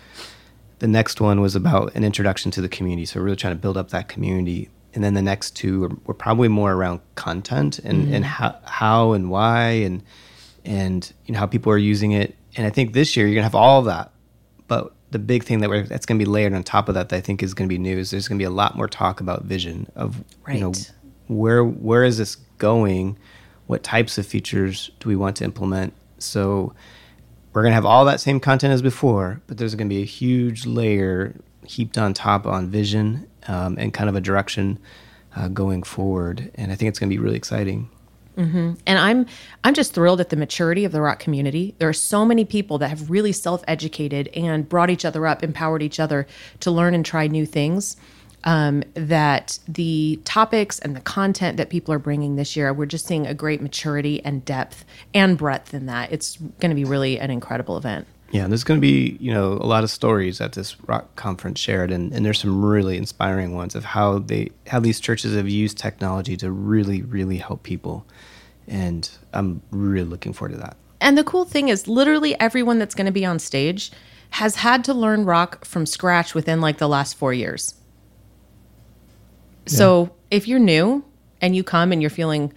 the 0.81 0.87
next 0.87 1.21
one 1.21 1.41
was 1.41 1.55
about 1.55 1.93
an 1.93 2.03
introduction 2.03 2.49
to 2.49 2.59
the 2.59 2.67
community. 2.67 3.05
So 3.05 3.19
we're 3.19 3.25
really 3.25 3.37
trying 3.37 3.53
to 3.53 3.61
build 3.61 3.77
up 3.77 3.91
that 3.91 4.07
community. 4.07 4.67
And 4.95 5.03
then 5.03 5.13
the 5.13 5.21
next 5.21 5.55
two 5.55 5.81
were, 5.81 5.91
were 6.05 6.13
probably 6.15 6.47
more 6.47 6.73
around 6.73 7.01
content 7.13 7.77
and, 7.77 8.05
mm-hmm. 8.05 8.13
and 8.15 8.25
how, 8.25 8.57
how 8.63 9.11
and 9.13 9.29
why 9.29 9.69
and 9.69 10.03
and 10.65 11.11
you 11.25 11.33
know 11.33 11.39
how 11.39 11.45
people 11.45 11.71
are 11.71 11.77
using 11.77 12.13
it. 12.13 12.35
And 12.55 12.65
I 12.65 12.71
think 12.71 12.93
this 12.93 13.15
year 13.15 13.27
you're 13.27 13.35
gonna 13.35 13.43
have 13.43 13.53
all 13.53 13.77
of 13.77 13.85
that. 13.85 14.11
But 14.67 14.91
the 15.11 15.19
big 15.19 15.43
thing 15.43 15.59
that 15.59 15.69
we're, 15.69 15.83
that's 15.83 16.07
going 16.07 16.17
to 16.17 16.25
be 16.25 16.29
layered 16.29 16.53
on 16.53 16.63
top 16.63 16.87
of 16.87 16.95
that, 16.95 17.09
that 17.09 17.17
I 17.17 17.21
think 17.21 17.43
is 17.43 17.53
going 17.53 17.67
to 17.67 17.73
be 17.73 17.77
new 17.77 17.97
is 17.97 18.11
there's 18.11 18.29
going 18.29 18.39
to 18.39 18.41
be 18.41 18.47
a 18.47 18.49
lot 18.49 18.77
more 18.77 18.87
talk 18.87 19.19
about 19.19 19.43
vision 19.43 19.91
of 19.95 20.23
right. 20.47 20.55
you 20.55 20.61
know 20.61 20.73
where 21.27 21.63
where 21.63 22.03
is 22.03 22.17
this 22.17 22.37
going, 22.57 23.17
what 23.67 23.83
types 23.83 24.17
of 24.17 24.25
features 24.25 24.89
do 24.99 25.09
we 25.09 25.15
want 25.15 25.35
to 25.37 25.43
implement. 25.43 25.93
So 26.17 26.73
we're 27.53 27.61
going 27.61 27.71
to 27.71 27.75
have 27.75 27.85
all 27.85 28.05
that 28.05 28.19
same 28.19 28.39
content 28.39 28.73
as 28.73 28.81
before, 28.81 29.41
but 29.47 29.57
there's 29.57 29.75
going 29.75 29.87
to 29.87 29.93
be 29.93 30.01
a 30.01 30.05
huge 30.05 30.65
layer 30.65 31.35
heaped 31.65 31.97
on 31.97 32.13
top 32.13 32.45
on 32.45 32.69
vision 32.69 33.27
um, 33.47 33.77
and 33.77 33.93
kind 33.93 34.09
of 34.09 34.15
a 34.15 34.21
direction 34.21 34.79
uh, 35.35 35.47
going 35.47 35.83
forward. 35.83 36.51
And 36.55 36.71
I 36.71 36.75
think 36.75 36.89
it's 36.89 36.99
going 36.99 37.09
to 37.09 37.15
be 37.15 37.21
really 37.21 37.37
exciting. 37.37 37.89
Mm-hmm. 38.37 38.73
And 38.87 38.97
I'm 38.97 39.25
I'm 39.65 39.73
just 39.73 39.93
thrilled 39.93 40.21
at 40.21 40.29
the 40.29 40.37
maturity 40.37 40.85
of 40.85 40.93
the 40.93 41.01
rock 41.01 41.19
community. 41.19 41.75
There 41.79 41.89
are 41.89 41.93
so 41.93 42.25
many 42.25 42.45
people 42.45 42.77
that 42.77 42.87
have 42.87 43.09
really 43.09 43.33
self-educated 43.33 44.29
and 44.29 44.67
brought 44.67 44.89
each 44.89 45.03
other 45.03 45.27
up, 45.27 45.43
empowered 45.43 45.83
each 45.83 45.99
other 45.99 46.27
to 46.61 46.71
learn 46.71 46.95
and 46.95 47.05
try 47.05 47.27
new 47.27 47.45
things 47.45 47.97
um, 48.43 48.83
that 48.93 49.59
the 49.67 50.19
topics 50.25 50.79
and 50.79 50.95
the 50.95 51.01
content 51.01 51.57
that 51.57 51.69
people 51.69 51.93
are 51.93 51.99
bringing 51.99 52.35
this 52.35 52.55
year, 52.55 52.73
we're 52.73 52.85
just 52.85 53.05
seeing 53.05 53.27
a 53.27 53.33
great 53.33 53.61
maturity 53.61 54.23
and 54.25 54.43
depth 54.45 54.85
and 55.13 55.37
breadth 55.37 55.73
in 55.73 55.85
that. 55.87 56.11
It's 56.11 56.37
going 56.37 56.69
to 56.69 56.75
be 56.75 56.85
really 56.85 57.19
an 57.19 57.29
incredible 57.29 57.77
event. 57.77 58.07
Yeah, 58.31 58.47
there's 58.47 58.63
going 58.63 58.79
to 58.79 58.81
be 58.81 59.17
you 59.19 59.33
know 59.33 59.53
a 59.53 59.67
lot 59.67 59.83
of 59.83 59.91
stories 59.91 60.39
at 60.39 60.53
this 60.53 60.77
rock 60.87 61.15
conference 61.17 61.59
shared, 61.59 61.91
and, 61.91 62.13
and 62.13 62.25
there's 62.25 62.39
some 62.39 62.63
really 62.63 62.97
inspiring 62.97 63.53
ones 63.53 63.75
of 63.75 63.83
how 63.83 64.19
they 64.19 64.51
how 64.67 64.79
these 64.79 64.99
churches 65.01 65.35
have 65.35 65.49
used 65.49 65.77
technology 65.77 66.37
to 66.37 66.49
really 66.49 67.01
really 67.01 67.37
help 67.37 67.63
people, 67.63 68.05
and 68.67 69.09
I'm 69.33 69.61
really 69.69 70.07
looking 70.07 70.31
forward 70.31 70.53
to 70.53 70.59
that. 70.59 70.77
And 71.01 71.17
the 71.17 71.25
cool 71.25 71.43
thing 71.43 71.67
is, 71.67 71.89
literally 71.89 72.39
everyone 72.39 72.79
that's 72.79 72.95
going 72.95 73.07
to 73.07 73.11
be 73.11 73.25
on 73.25 73.37
stage 73.37 73.91
has 74.31 74.55
had 74.55 74.85
to 74.85 74.93
learn 74.93 75.25
rock 75.25 75.65
from 75.65 75.85
scratch 75.85 76.33
within 76.33 76.61
like 76.61 76.77
the 76.77 76.87
last 76.87 77.17
four 77.17 77.33
years. 77.33 77.75
So 79.65 80.11
if 80.29 80.47
you're 80.47 80.59
new 80.59 81.03
and 81.41 81.55
you 81.55 81.63
come 81.63 81.91
and 81.91 82.01
you're 82.01 82.09
feeling 82.09 82.53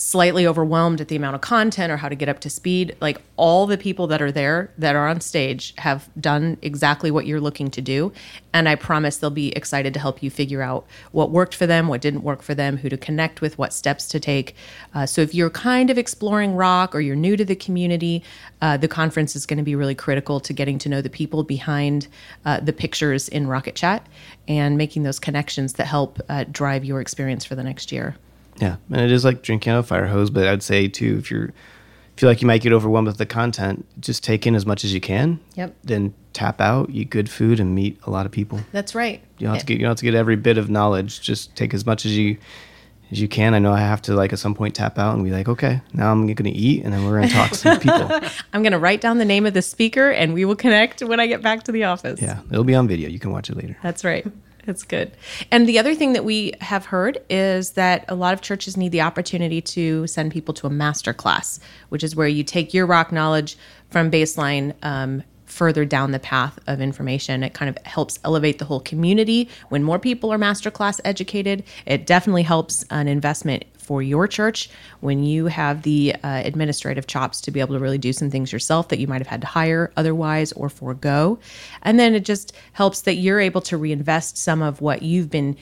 slightly 0.00 0.46
overwhelmed 0.46 0.98
at 0.98 1.08
the 1.08 1.16
amount 1.16 1.34
of 1.34 1.42
content 1.42 1.92
or 1.92 1.98
how 1.98 2.08
to 2.08 2.14
get 2.14 2.26
up 2.26 2.40
to 2.40 2.48
speed, 2.48 2.96
like 3.02 3.20
all 3.36 3.66
the 3.66 3.76
people 3.76 4.06
that 4.06 4.22
are 4.22 4.32
there 4.32 4.72
that 4.78 4.96
are 4.96 5.06
on 5.06 5.20
stage 5.20 5.74
have 5.76 6.08
done 6.18 6.56
exactly 6.62 7.10
what 7.10 7.26
you're 7.26 7.40
looking 7.40 7.70
to 7.70 7.82
do. 7.82 8.10
And 8.54 8.66
I 8.66 8.76
promise 8.76 9.18
they'll 9.18 9.28
be 9.28 9.54
excited 9.54 9.92
to 9.92 10.00
help 10.00 10.22
you 10.22 10.30
figure 10.30 10.62
out 10.62 10.86
what 11.12 11.30
worked 11.30 11.54
for 11.54 11.66
them, 11.66 11.86
what 11.86 12.00
didn't 12.00 12.22
work 12.22 12.40
for 12.40 12.54
them, 12.54 12.78
who 12.78 12.88
to 12.88 12.96
connect 12.96 13.42
with, 13.42 13.58
what 13.58 13.74
steps 13.74 14.08
to 14.08 14.18
take. 14.18 14.56
Uh, 14.94 15.04
so 15.04 15.20
if 15.20 15.34
you're 15.34 15.50
kind 15.50 15.90
of 15.90 15.98
exploring 15.98 16.54
rock 16.54 16.94
or 16.94 17.00
you're 17.00 17.14
new 17.14 17.36
to 17.36 17.44
the 17.44 17.54
community, 17.54 18.24
uh, 18.62 18.78
the 18.78 18.88
conference 18.88 19.36
is 19.36 19.44
going 19.44 19.58
to 19.58 19.62
be 19.62 19.74
really 19.74 19.94
critical 19.94 20.40
to 20.40 20.54
getting 20.54 20.78
to 20.78 20.88
know 20.88 21.02
the 21.02 21.10
people 21.10 21.44
behind 21.44 22.08
uh, 22.46 22.58
the 22.58 22.72
pictures 22.72 23.28
in 23.28 23.46
Rocket 23.46 23.74
Chat 23.74 24.06
and 24.48 24.78
making 24.78 25.02
those 25.02 25.18
connections 25.18 25.74
that 25.74 25.84
help 25.84 26.18
uh, 26.30 26.44
drive 26.50 26.86
your 26.86 27.02
experience 27.02 27.44
for 27.44 27.54
the 27.54 27.62
next 27.62 27.92
year. 27.92 28.16
Yeah, 28.60 28.76
and 28.90 29.00
it 29.00 29.10
is 29.10 29.24
like 29.24 29.42
drinking 29.42 29.72
out 29.72 29.78
of 29.78 29.84
a 29.86 29.88
fire 29.88 30.06
hose. 30.06 30.30
But 30.30 30.46
I'd 30.46 30.62
say 30.62 30.88
too, 30.88 31.16
if 31.18 31.30
you're 31.30 31.52
feel 32.20 32.28
like 32.28 32.42
you 32.42 32.46
might 32.46 32.60
get 32.60 32.70
overwhelmed 32.74 33.08
with 33.08 33.16
the 33.16 33.24
content, 33.24 33.86
just 33.98 34.22
take 34.22 34.46
in 34.46 34.54
as 34.54 34.66
much 34.66 34.84
as 34.84 34.92
you 34.92 35.00
can. 35.00 35.40
Yep. 35.54 35.74
Then 35.82 36.14
tap 36.34 36.60
out, 36.60 36.90
eat 36.90 37.08
good 37.08 37.30
food, 37.30 37.58
and 37.58 37.74
meet 37.74 37.98
a 38.04 38.10
lot 38.10 38.26
of 38.26 38.32
people. 38.32 38.60
That's 38.72 38.94
right. 38.94 39.22
You 39.38 39.46
don't 39.46 39.54
have 39.54 39.60
to 39.60 39.66
get 39.66 39.74
you 39.74 39.80
don't 39.80 39.92
have 39.92 39.96
to 39.98 40.04
get 40.04 40.14
every 40.14 40.36
bit 40.36 40.58
of 40.58 40.68
knowledge. 40.68 41.22
Just 41.22 41.56
take 41.56 41.72
as 41.72 41.86
much 41.86 42.04
as 42.04 42.14
you 42.16 42.36
as 43.10 43.22
you 43.22 43.26
can. 43.26 43.54
I 43.54 43.58
know 43.58 43.72
I 43.72 43.80
have 43.80 44.02
to 44.02 44.14
like 44.14 44.34
at 44.34 44.38
some 44.38 44.54
point 44.54 44.74
tap 44.74 44.98
out 44.98 45.14
and 45.14 45.24
be 45.24 45.30
like, 45.30 45.48
okay, 45.48 45.80
now 45.94 46.12
I'm 46.12 46.26
going 46.26 46.36
to 46.36 46.50
eat, 46.50 46.84
and 46.84 46.92
then 46.92 47.06
we're 47.06 47.18
going 47.18 47.28
to 47.28 47.34
talk 47.34 47.52
to 47.52 47.78
people. 47.78 48.10
I'm 48.52 48.62
going 48.62 48.72
to 48.72 48.78
write 48.78 49.00
down 49.00 49.16
the 49.16 49.24
name 49.24 49.46
of 49.46 49.54
the 49.54 49.62
speaker, 49.62 50.10
and 50.10 50.34
we 50.34 50.44
will 50.44 50.56
connect 50.56 51.02
when 51.02 51.20
I 51.20 51.26
get 51.26 51.40
back 51.40 51.62
to 51.64 51.72
the 51.72 51.84
office. 51.84 52.20
Yeah, 52.20 52.40
it'll 52.50 52.64
be 52.64 52.74
on 52.74 52.86
video. 52.86 53.08
You 53.08 53.18
can 53.18 53.30
watch 53.32 53.48
it 53.48 53.56
later. 53.56 53.78
That's 53.82 54.04
right. 54.04 54.26
That's 54.66 54.82
good. 54.82 55.12
And 55.50 55.68
the 55.68 55.78
other 55.78 55.94
thing 55.94 56.12
that 56.12 56.24
we 56.24 56.52
have 56.60 56.86
heard 56.86 57.18
is 57.30 57.72
that 57.72 58.04
a 58.08 58.14
lot 58.14 58.34
of 58.34 58.40
churches 58.40 58.76
need 58.76 58.92
the 58.92 59.00
opportunity 59.00 59.60
to 59.62 60.06
send 60.06 60.32
people 60.32 60.54
to 60.54 60.66
a 60.66 60.70
master 60.70 61.12
class, 61.12 61.60
which 61.88 62.04
is 62.04 62.14
where 62.14 62.28
you 62.28 62.44
take 62.44 62.74
your 62.74 62.86
rock 62.86 63.10
knowledge 63.10 63.56
from 63.90 64.10
baseline 64.10 64.74
um, 64.82 65.22
further 65.46 65.84
down 65.84 66.12
the 66.12 66.18
path 66.18 66.58
of 66.66 66.80
information. 66.80 67.42
It 67.42 67.54
kind 67.54 67.68
of 67.68 67.84
helps 67.84 68.18
elevate 68.24 68.58
the 68.58 68.64
whole 68.64 68.80
community. 68.80 69.48
When 69.68 69.82
more 69.82 69.98
people 69.98 70.32
are 70.32 70.38
masterclass 70.38 71.00
educated, 71.04 71.64
it 71.86 72.06
definitely 72.06 72.44
helps 72.44 72.84
an 72.90 73.08
investment 73.08 73.64
for 73.90 74.02
your 74.02 74.28
church 74.28 74.70
when 75.00 75.24
you 75.24 75.46
have 75.46 75.82
the 75.82 76.14
uh, 76.22 76.42
administrative 76.44 77.08
chops 77.08 77.40
to 77.40 77.50
be 77.50 77.58
able 77.58 77.74
to 77.74 77.80
really 77.80 77.98
do 77.98 78.12
some 78.12 78.30
things 78.30 78.52
yourself 78.52 78.86
that 78.86 79.00
you 79.00 79.08
might 79.08 79.18
have 79.20 79.26
had 79.26 79.40
to 79.40 79.48
hire 79.48 79.90
otherwise 79.96 80.52
or 80.52 80.68
forego. 80.68 81.40
And 81.82 81.98
then 81.98 82.14
it 82.14 82.24
just 82.24 82.52
helps 82.72 83.00
that 83.00 83.16
you're 83.16 83.40
able 83.40 83.60
to 83.62 83.76
reinvest 83.76 84.38
some 84.38 84.62
of 84.62 84.80
what 84.80 85.02
you've 85.02 85.28
been 85.28 85.56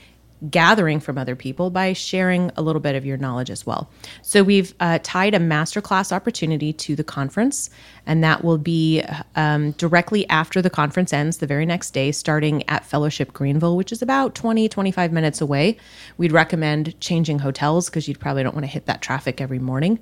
gathering 0.50 1.00
from 1.00 1.18
other 1.18 1.34
people 1.34 1.70
by 1.70 1.92
sharing 1.92 2.50
a 2.56 2.62
little 2.62 2.80
bit 2.80 2.94
of 2.94 3.04
your 3.04 3.16
knowledge 3.16 3.50
as 3.50 3.66
well. 3.66 3.90
So 4.22 4.42
we've 4.42 4.74
uh, 4.80 4.98
tied 5.02 5.34
a 5.34 5.38
masterclass 5.38 6.12
opportunity 6.12 6.72
to 6.72 6.94
the 6.94 7.04
conference, 7.04 7.70
and 8.06 8.22
that 8.22 8.44
will 8.44 8.58
be 8.58 9.02
um, 9.36 9.72
directly 9.72 10.28
after 10.28 10.62
the 10.62 10.70
conference 10.70 11.12
ends, 11.12 11.38
the 11.38 11.46
very 11.46 11.66
next 11.66 11.90
day, 11.90 12.12
starting 12.12 12.68
at 12.68 12.84
Fellowship 12.84 13.32
Greenville, 13.32 13.76
which 13.76 13.92
is 13.92 14.02
about 14.02 14.34
20, 14.34 14.68
25 14.68 15.12
minutes 15.12 15.40
away. 15.40 15.76
We'd 16.16 16.32
recommend 16.32 16.98
changing 17.00 17.40
hotels 17.40 17.90
because 17.90 18.08
you 18.08 18.16
probably 18.16 18.42
don't 18.42 18.54
want 18.54 18.64
to 18.64 18.72
hit 18.72 18.86
that 18.86 19.02
traffic 19.02 19.40
every 19.40 19.58
morning. 19.58 19.98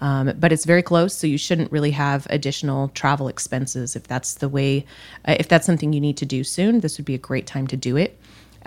Um, 0.00 0.32
but 0.38 0.52
it's 0.52 0.64
very 0.64 0.82
close, 0.82 1.14
so 1.14 1.26
you 1.26 1.38
shouldn't 1.38 1.72
really 1.72 1.90
have 1.90 2.26
additional 2.30 2.88
travel 2.90 3.28
expenses 3.28 3.96
if 3.96 4.06
that's 4.06 4.34
the 4.34 4.48
way, 4.48 4.84
uh, 5.26 5.36
if 5.40 5.48
that's 5.48 5.66
something 5.66 5.92
you 5.92 6.00
need 6.00 6.16
to 6.18 6.26
do 6.26 6.44
soon. 6.44 6.80
This 6.80 6.98
would 6.98 7.04
be 7.04 7.14
a 7.14 7.18
great 7.18 7.46
time 7.46 7.66
to 7.68 7.76
do 7.76 7.96
it. 7.96 8.16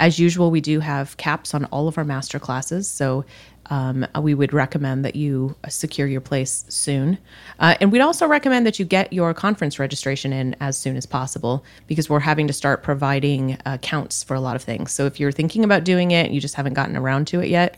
As 0.02 0.18
usual, 0.18 0.50
we 0.50 0.62
do 0.62 0.80
have 0.80 1.16
caps 1.18 1.54
on 1.54 1.66
all 1.66 1.88
of 1.88 1.96
our 1.96 2.04
master 2.04 2.40
classes, 2.40 2.90
so 2.90 3.24
um, 3.68 4.06
we 4.20 4.34
would 4.34 4.52
recommend 4.52 5.06
that 5.06 5.16
you 5.16 5.56
secure 5.70 6.08
your 6.08 6.22
place 6.22 6.66
soon. 6.70 7.20
Uh, 7.60 7.76
and 7.80 7.92
we'd 7.92 8.02
also 8.02 8.26
recommend 8.28 8.66
that 8.66 8.80
you 8.80 8.86
get 8.86 9.14
your 9.14 9.32
conference 9.36 9.78
registration 9.78 10.34
in 10.34 10.56
as 10.60 10.76
soon 10.76 10.98
as 10.98 11.06
possible 11.06 11.64
because 11.86 12.10
we're 12.10 12.20
having 12.20 12.48
to 12.48 12.54
start 12.54 12.82
providing 12.82 13.60
uh, 13.68 13.78
counts 13.78 14.24
for 14.24 14.34
a 14.34 14.42
lot 14.42 14.56
of 14.56 14.64
things. 14.64 14.92
So 14.92 15.06
if 15.06 15.20
you're 15.20 15.32
thinking 15.32 15.64
about 15.64 15.84
doing 15.84 16.10
it, 16.10 16.32
you 16.32 16.42
just 16.42 16.56
haven't 16.56 16.74
gotten 16.74 16.98
around 16.98 17.28
to 17.28 17.40
it 17.40 17.50
yet, 17.50 17.78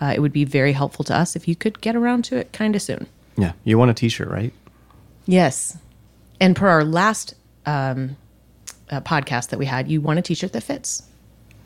uh, 0.00 0.12
it 0.12 0.18
would 0.18 0.32
be 0.32 0.44
very 0.44 0.72
helpful 0.72 1.04
to 1.04 1.16
us 1.16 1.36
if 1.36 1.46
you 1.46 1.54
could 1.54 1.80
get 1.80 1.94
around 1.94 2.24
to 2.24 2.36
it 2.36 2.52
kind 2.52 2.74
of 2.74 2.82
soon. 2.82 3.06
Yeah. 3.38 3.52
You 3.62 3.78
want 3.78 3.92
a 3.92 3.94
t 3.94 4.08
shirt, 4.08 4.28
right? 4.28 4.52
Yes. 5.24 5.78
And 6.40 6.56
per 6.56 6.68
our 6.68 6.82
last 6.82 7.34
um, 7.64 8.16
uh, 8.90 9.00
podcast 9.02 9.50
that 9.50 9.58
we 9.60 9.66
had, 9.66 9.88
you 9.88 10.00
want 10.00 10.18
a 10.18 10.22
t 10.22 10.34
shirt 10.34 10.52
that 10.52 10.64
fits. 10.64 11.04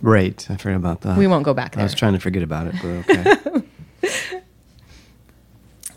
Right. 0.02 0.46
I 0.50 0.56
forgot 0.56 0.76
about 0.76 1.00
that. 1.02 1.16
We 1.16 1.26
won't 1.26 1.44
go 1.44 1.54
back 1.54 1.74
there. 1.74 1.80
I 1.80 1.84
was 1.84 1.94
trying 1.94 2.12
to 2.12 2.20
forget 2.20 2.42
about 2.42 2.66
it, 2.66 2.74
but 2.82 2.88
okay. 2.88 3.62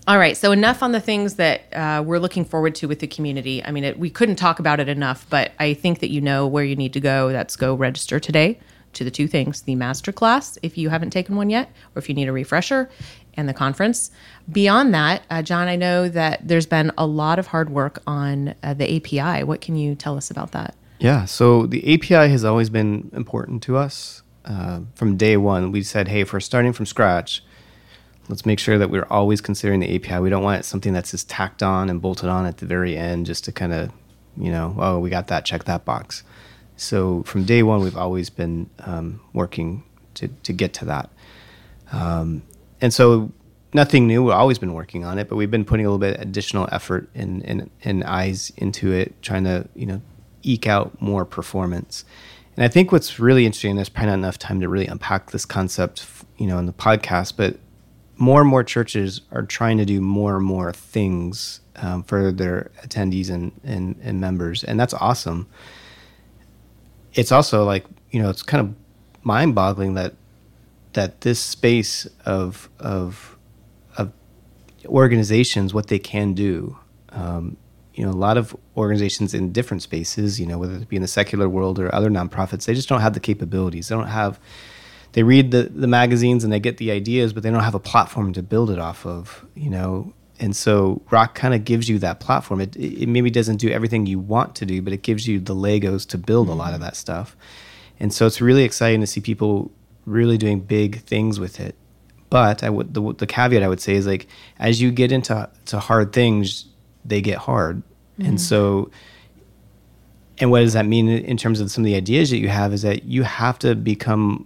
All 0.07 0.17
right. 0.17 0.37
So 0.37 0.53
enough 0.53 0.81
on 0.81 0.93
the 0.93 1.01
things 1.01 1.35
that 1.35 1.73
uh, 1.73 2.01
we're 2.05 2.19
looking 2.19 2.45
forward 2.45 2.75
to 2.75 2.87
with 2.87 2.99
the 2.99 3.07
community. 3.07 3.61
I 3.63 3.71
mean, 3.71 3.83
it, 3.83 3.99
we 3.99 4.09
couldn't 4.09 4.37
talk 4.37 4.59
about 4.59 4.79
it 4.79 4.87
enough, 4.87 5.25
but 5.29 5.51
I 5.59 5.73
think 5.73 5.99
that 5.99 6.09
you 6.09 6.21
know 6.21 6.47
where 6.47 6.63
you 6.63 6.77
need 6.77 6.93
to 6.93 7.01
go. 7.01 7.29
That's 7.33 7.57
go 7.57 7.75
register 7.75 8.17
today 8.17 8.57
to 8.93 9.03
the 9.03 9.11
two 9.11 9.27
things 9.27 9.63
the 9.63 9.75
masterclass, 9.75 10.57
if 10.63 10.77
you 10.77 10.89
haven't 10.89 11.09
taken 11.09 11.35
one 11.35 11.49
yet, 11.49 11.69
or 11.93 11.99
if 11.99 12.07
you 12.07 12.15
need 12.15 12.29
a 12.29 12.31
refresher, 12.31 12.89
and 13.33 13.47
the 13.47 13.53
conference. 13.53 14.09
Beyond 14.51 14.93
that, 14.93 15.23
uh, 15.29 15.41
John, 15.41 15.67
I 15.67 15.75
know 15.75 16.09
that 16.09 16.47
there's 16.47 16.65
been 16.65 16.91
a 16.97 17.05
lot 17.05 17.37
of 17.37 17.47
hard 17.47 17.69
work 17.69 18.01
on 18.07 18.55
uh, 18.63 18.73
the 18.73 18.95
API. 18.95 19.43
What 19.43 19.61
can 19.61 19.75
you 19.75 19.93
tell 19.93 20.17
us 20.17 20.31
about 20.31 20.53
that? 20.53 20.73
Yeah, 20.99 21.25
so 21.25 21.67
the 21.67 21.93
API 21.93 22.29
has 22.31 22.43
always 22.43 22.69
been 22.69 23.11
important 23.13 23.61
to 23.63 23.77
us. 23.77 24.23
Uh, 24.45 24.81
from 24.95 25.17
day 25.17 25.37
one, 25.37 25.71
we 25.71 25.83
said, 25.83 26.07
hey, 26.07 26.21
if 26.21 26.33
we're 26.33 26.39
starting 26.39 26.73
from 26.73 26.85
scratch, 26.85 27.43
let's 28.29 28.45
make 28.45 28.59
sure 28.59 28.77
that 28.77 28.89
we're 28.89 29.07
always 29.09 29.39
considering 29.41 29.79
the 29.79 29.95
API. 29.95 30.19
We 30.19 30.29
don't 30.29 30.43
want 30.43 30.65
something 30.65 30.93
that's 30.93 31.11
just 31.11 31.29
tacked 31.29 31.61
on 31.61 31.89
and 31.89 32.01
bolted 32.01 32.29
on 32.29 32.45
at 32.45 32.57
the 32.57 32.65
very 32.65 32.97
end 32.97 33.25
just 33.25 33.43
to 33.45 33.51
kind 33.51 33.73
of, 33.73 33.91
you 34.37 34.51
know, 34.51 34.75
oh, 34.79 34.99
we 34.99 35.09
got 35.09 35.27
that, 35.27 35.45
check 35.45 35.65
that 35.65 35.85
box. 35.85 36.23
So 36.77 37.23
from 37.23 37.43
day 37.43 37.61
one, 37.61 37.81
we've 37.81 37.97
always 37.97 38.29
been 38.29 38.69
um, 38.79 39.19
working 39.33 39.83
to, 40.15 40.27
to 40.27 40.53
get 40.53 40.73
to 40.75 40.85
that. 40.85 41.09
Um, 41.91 42.41
and 42.81 42.93
so 42.93 43.31
nothing 43.73 44.07
new. 44.07 44.23
We've 44.23 44.33
always 44.33 44.57
been 44.57 44.73
working 44.73 45.03
on 45.03 45.19
it, 45.19 45.29
but 45.29 45.35
we've 45.35 45.51
been 45.51 45.65
putting 45.65 45.85
a 45.85 45.89
little 45.89 45.99
bit 45.99 46.19
additional 46.19 46.67
effort 46.71 47.09
and, 47.13 47.43
and, 47.43 47.69
and 47.83 48.03
eyes 48.03 48.51
into 48.57 48.91
it, 48.91 49.21
trying 49.21 49.43
to, 49.43 49.67
you 49.75 49.85
know, 49.85 50.01
eke 50.47 50.67
out 50.67 51.01
more 51.01 51.25
performance. 51.25 52.05
And 52.55 52.63
I 52.63 52.67
think 52.67 52.91
what's 52.91 53.19
really 53.19 53.45
interesting, 53.45 53.75
there's 53.75 53.89
probably 53.89 54.11
not 54.11 54.15
enough 54.15 54.39
time 54.39 54.59
to 54.61 54.69
really 54.69 54.87
unpack 54.87 55.31
this 55.31 55.45
concept, 55.45 56.05
you 56.37 56.47
know, 56.47 56.57
in 56.57 56.65
the 56.65 56.73
podcast, 56.73 57.37
but 57.37 57.57
more 58.15 58.41
and 58.41 58.49
more 58.49 58.63
churches 58.63 59.21
are 59.31 59.43
trying 59.43 59.77
to 59.77 59.85
do 59.85 60.01
more 60.01 60.37
and 60.37 60.45
more 60.45 60.73
things 60.73 61.61
um, 61.75 62.01
for 62.01 62.31
their 62.31 62.71
attendees 62.83 63.29
and, 63.29 63.51
and, 63.63 63.95
and 64.01 64.19
members. 64.19 64.63
And 64.63 64.79
that's 64.79 64.95
awesome. 64.95 65.47
It's 67.13 67.31
also 67.31 67.63
like, 67.63 67.85
you 68.09 68.21
know, 68.21 68.29
it's 68.31 68.41
kind 68.41 68.67
of 68.67 68.75
mind 69.23 69.53
boggling 69.53 69.93
that, 69.93 70.15
that 70.93 71.21
this 71.21 71.39
space 71.39 72.07
of, 72.25 72.69
of, 72.79 73.37
of 73.97 74.11
organizations, 74.87 75.75
what 75.75 75.87
they 75.87 75.99
can 75.99 76.33
do, 76.33 76.75
um, 77.09 77.55
you 77.97 78.05
know, 78.05 78.11
a 78.11 78.13
lot 78.13 78.37
of 78.37 78.55
organizations 78.77 79.33
in 79.33 79.51
different 79.51 79.81
spaces, 79.81 80.39
you 80.39 80.45
know, 80.45 80.59
whether 80.59 80.75
it 80.75 80.87
be 80.87 80.95
in 80.95 81.01
the 81.01 81.07
secular 81.07 81.49
world 81.49 81.79
or 81.79 81.93
other 81.93 82.11
nonprofits, 82.11 82.65
they 82.65 82.75
just 82.75 82.87
don't 82.87 83.01
have 83.01 83.15
the 83.15 83.19
capabilities. 83.19 83.87
They 83.87 83.95
don't 83.95 84.07
have, 84.07 84.39
they 85.13 85.23
read 85.23 85.49
the, 85.49 85.63
the 85.63 85.87
magazines 85.87 86.43
and 86.43 86.53
they 86.53 86.59
get 86.59 86.77
the 86.77 86.91
ideas, 86.91 87.33
but 87.33 87.41
they 87.41 87.49
don't 87.49 87.63
have 87.63 87.73
a 87.73 87.79
platform 87.79 88.33
to 88.33 88.43
build 88.43 88.69
it 88.69 88.77
off 88.77 89.03
of, 89.07 89.43
you 89.55 89.71
know. 89.71 90.13
And 90.39 90.55
so 90.55 91.01
Rock 91.09 91.33
kind 91.33 91.55
of 91.55 91.65
gives 91.65 91.89
you 91.89 91.97
that 91.97 92.19
platform. 92.19 92.61
It, 92.61 92.75
it 92.75 93.09
maybe 93.09 93.31
doesn't 93.31 93.57
do 93.57 93.71
everything 93.71 94.05
you 94.05 94.19
want 94.19 94.55
to 94.57 94.67
do, 94.67 94.83
but 94.83 94.93
it 94.93 95.01
gives 95.01 95.27
you 95.27 95.39
the 95.39 95.55
Legos 95.55 96.07
to 96.09 96.19
build 96.19 96.49
mm-hmm. 96.49 96.59
a 96.59 96.63
lot 96.63 96.75
of 96.75 96.81
that 96.81 96.95
stuff. 96.95 97.35
And 97.99 98.13
so 98.13 98.27
it's 98.27 98.39
really 98.39 98.63
exciting 98.63 99.01
to 99.01 99.07
see 99.07 99.21
people 99.21 99.71
really 100.05 100.37
doing 100.37 100.59
big 100.59 101.01
things 101.01 101.39
with 101.39 101.59
it. 101.59 101.73
But 102.29 102.63
I 102.63 102.69
would 102.69 102.93
the, 102.93 103.13
the 103.13 103.25
caveat 103.25 103.63
I 103.63 103.67
would 103.67 103.79
say 103.79 103.95
is 103.95 104.05
like 104.05 104.27
as 104.59 104.79
you 104.81 104.91
get 104.91 105.11
into 105.11 105.49
to 105.65 105.79
hard 105.79 106.13
things, 106.13 106.65
they 107.07 107.21
get 107.21 107.37
hard. 107.37 107.77
Mm-hmm. 108.19 108.29
And 108.29 108.41
so, 108.41 108.91
and 110.37 110.51
what 110.51 110.59
does 110.59 110.73
that 110.73 110.85
mean 110.85 111.09
in 111.09 111.37
terms 111.37 111.59
of 111.59 111.71
some 111.71 111.83
of 111.83 111.85
the 111.85 111.95
ideas 111.95 112.29
that 112.29 112.37
you 112.37 112.49
have 112.49 112.73
is 112.73 112.83
that 112.83 113.05
you 113.05 113.23
have 113.23 113.57
to 113.59 113.75
become, 113.75 114.45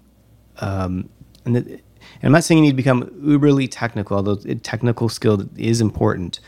um, 0.59 1.09
and, 1.45 1.55
the, 1.55 1.61
and 1.61 1.81
I'm 2.23 2.31
not 2.31 2.43
saying 2.43 2.59
you 2.59 2.63
need 2.63 2.71
to 2.71 2.77
become 2.77 3.03
uberly 3.21 3.67
technical, 3.69 4.17
although 4.17 4.35
technical 4.35 5.09
skill 5.09 5.43
is 5.57 5.81
important, 5.81 6.39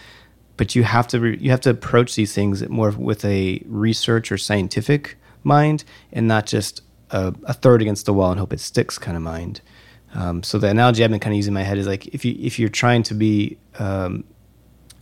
but 0.55 0.75
you 0.75 0.83
have 0.83 1.07
to 1.07 1.19
re, 1.19 1.37
you 1.41 1.49
have 1.51 1.61
to 1.61 1.69
approach 1.69 2.15
these 2.15 2.33
things 2.33 2.67
more 2.69 2.91
with 2.91 3.25
a 3.25 3.61
research 3.65 4.31
or 4.31 4.37
scientific 4.37 5.17
mind, 5.43 5.83
and 6.11 6.27
not 6.27 6.45
just 6.45 6.81
a, 7.11 7.33
a 7.45 7.73
it 7.75 7.81
against 7.81 8.05
the 8.05 8.13
wall 8.13 8.31
and 8.31 8.39
hope 8.39 8.53
it 8.53 8.59
sticks 8.59 8.97
kind 8.97 9.17
of 9.17 9.23
mind. 9.23 9.61
Um, 10.15 10.43
so 10.43 10.57
the 10.57 10.67
analogy 10.67 11.03
I've 11.03 11.09
been 11.09 11.19
kind 11.19 11.33
of 11.33 11.37
using 11.37 11.51
in 11.51 11.55
my 11.55 11.63
head 11.63 11.77
is 11.77 11.87
like 11.87 12.07
if 12.07 12.23
you 12.23 12.35
if 12.39 12.59
you're 12.59 12.69
trying 12.69 13.03
to 13.03 13.13
be 13.13 13.57
um, 13.79 14.23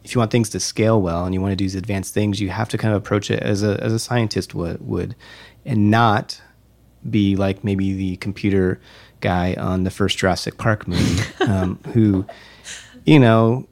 if 0.04 0.16
you 0.16 0.20
want 0.20 0.32
things 0.32 0.50
to 0.50 0.60
scale 0.60 1.02
well 1.02 1.26
and 1.26 1.34
you 1.34 1.42
want 1.42 1.52
to 1.52 1.56
do 1.56 1.64
these 1.64 1.76
advanced 1.76 2.14
things, 2.14 2.40
you 2.40 2.50
have 2.50 2.70
to 2.70 2.78
kind 2.78 2.94
of 2.94 3.02
approach 3.02 3.30
it 3.30 3.42
as 3.44 3.64
a 3.64 3.82
as 3.84 3.94
a 3.94 4.00
scientist 4.00 4.56
would, 4.56 4.86
would 4.86 5.16
and 5.66 5.92
not 5.92 6.42
be 7.10 7.36
like 7.36 7.64
maybe 7.64 7.94
the 7.94 8.18
computer 8.18 8.80
guy 9.22 9.54
on 9.56 9.84
the 9.84 9.92
first 9.92 10.18
Jurassic 10.18 10.58
Park 10.58 10.88
movie, 10.88 11.24
um, 11.42 11.80
who, 11.94 12.26
you 13.06 13.20
know, 13.20 13.68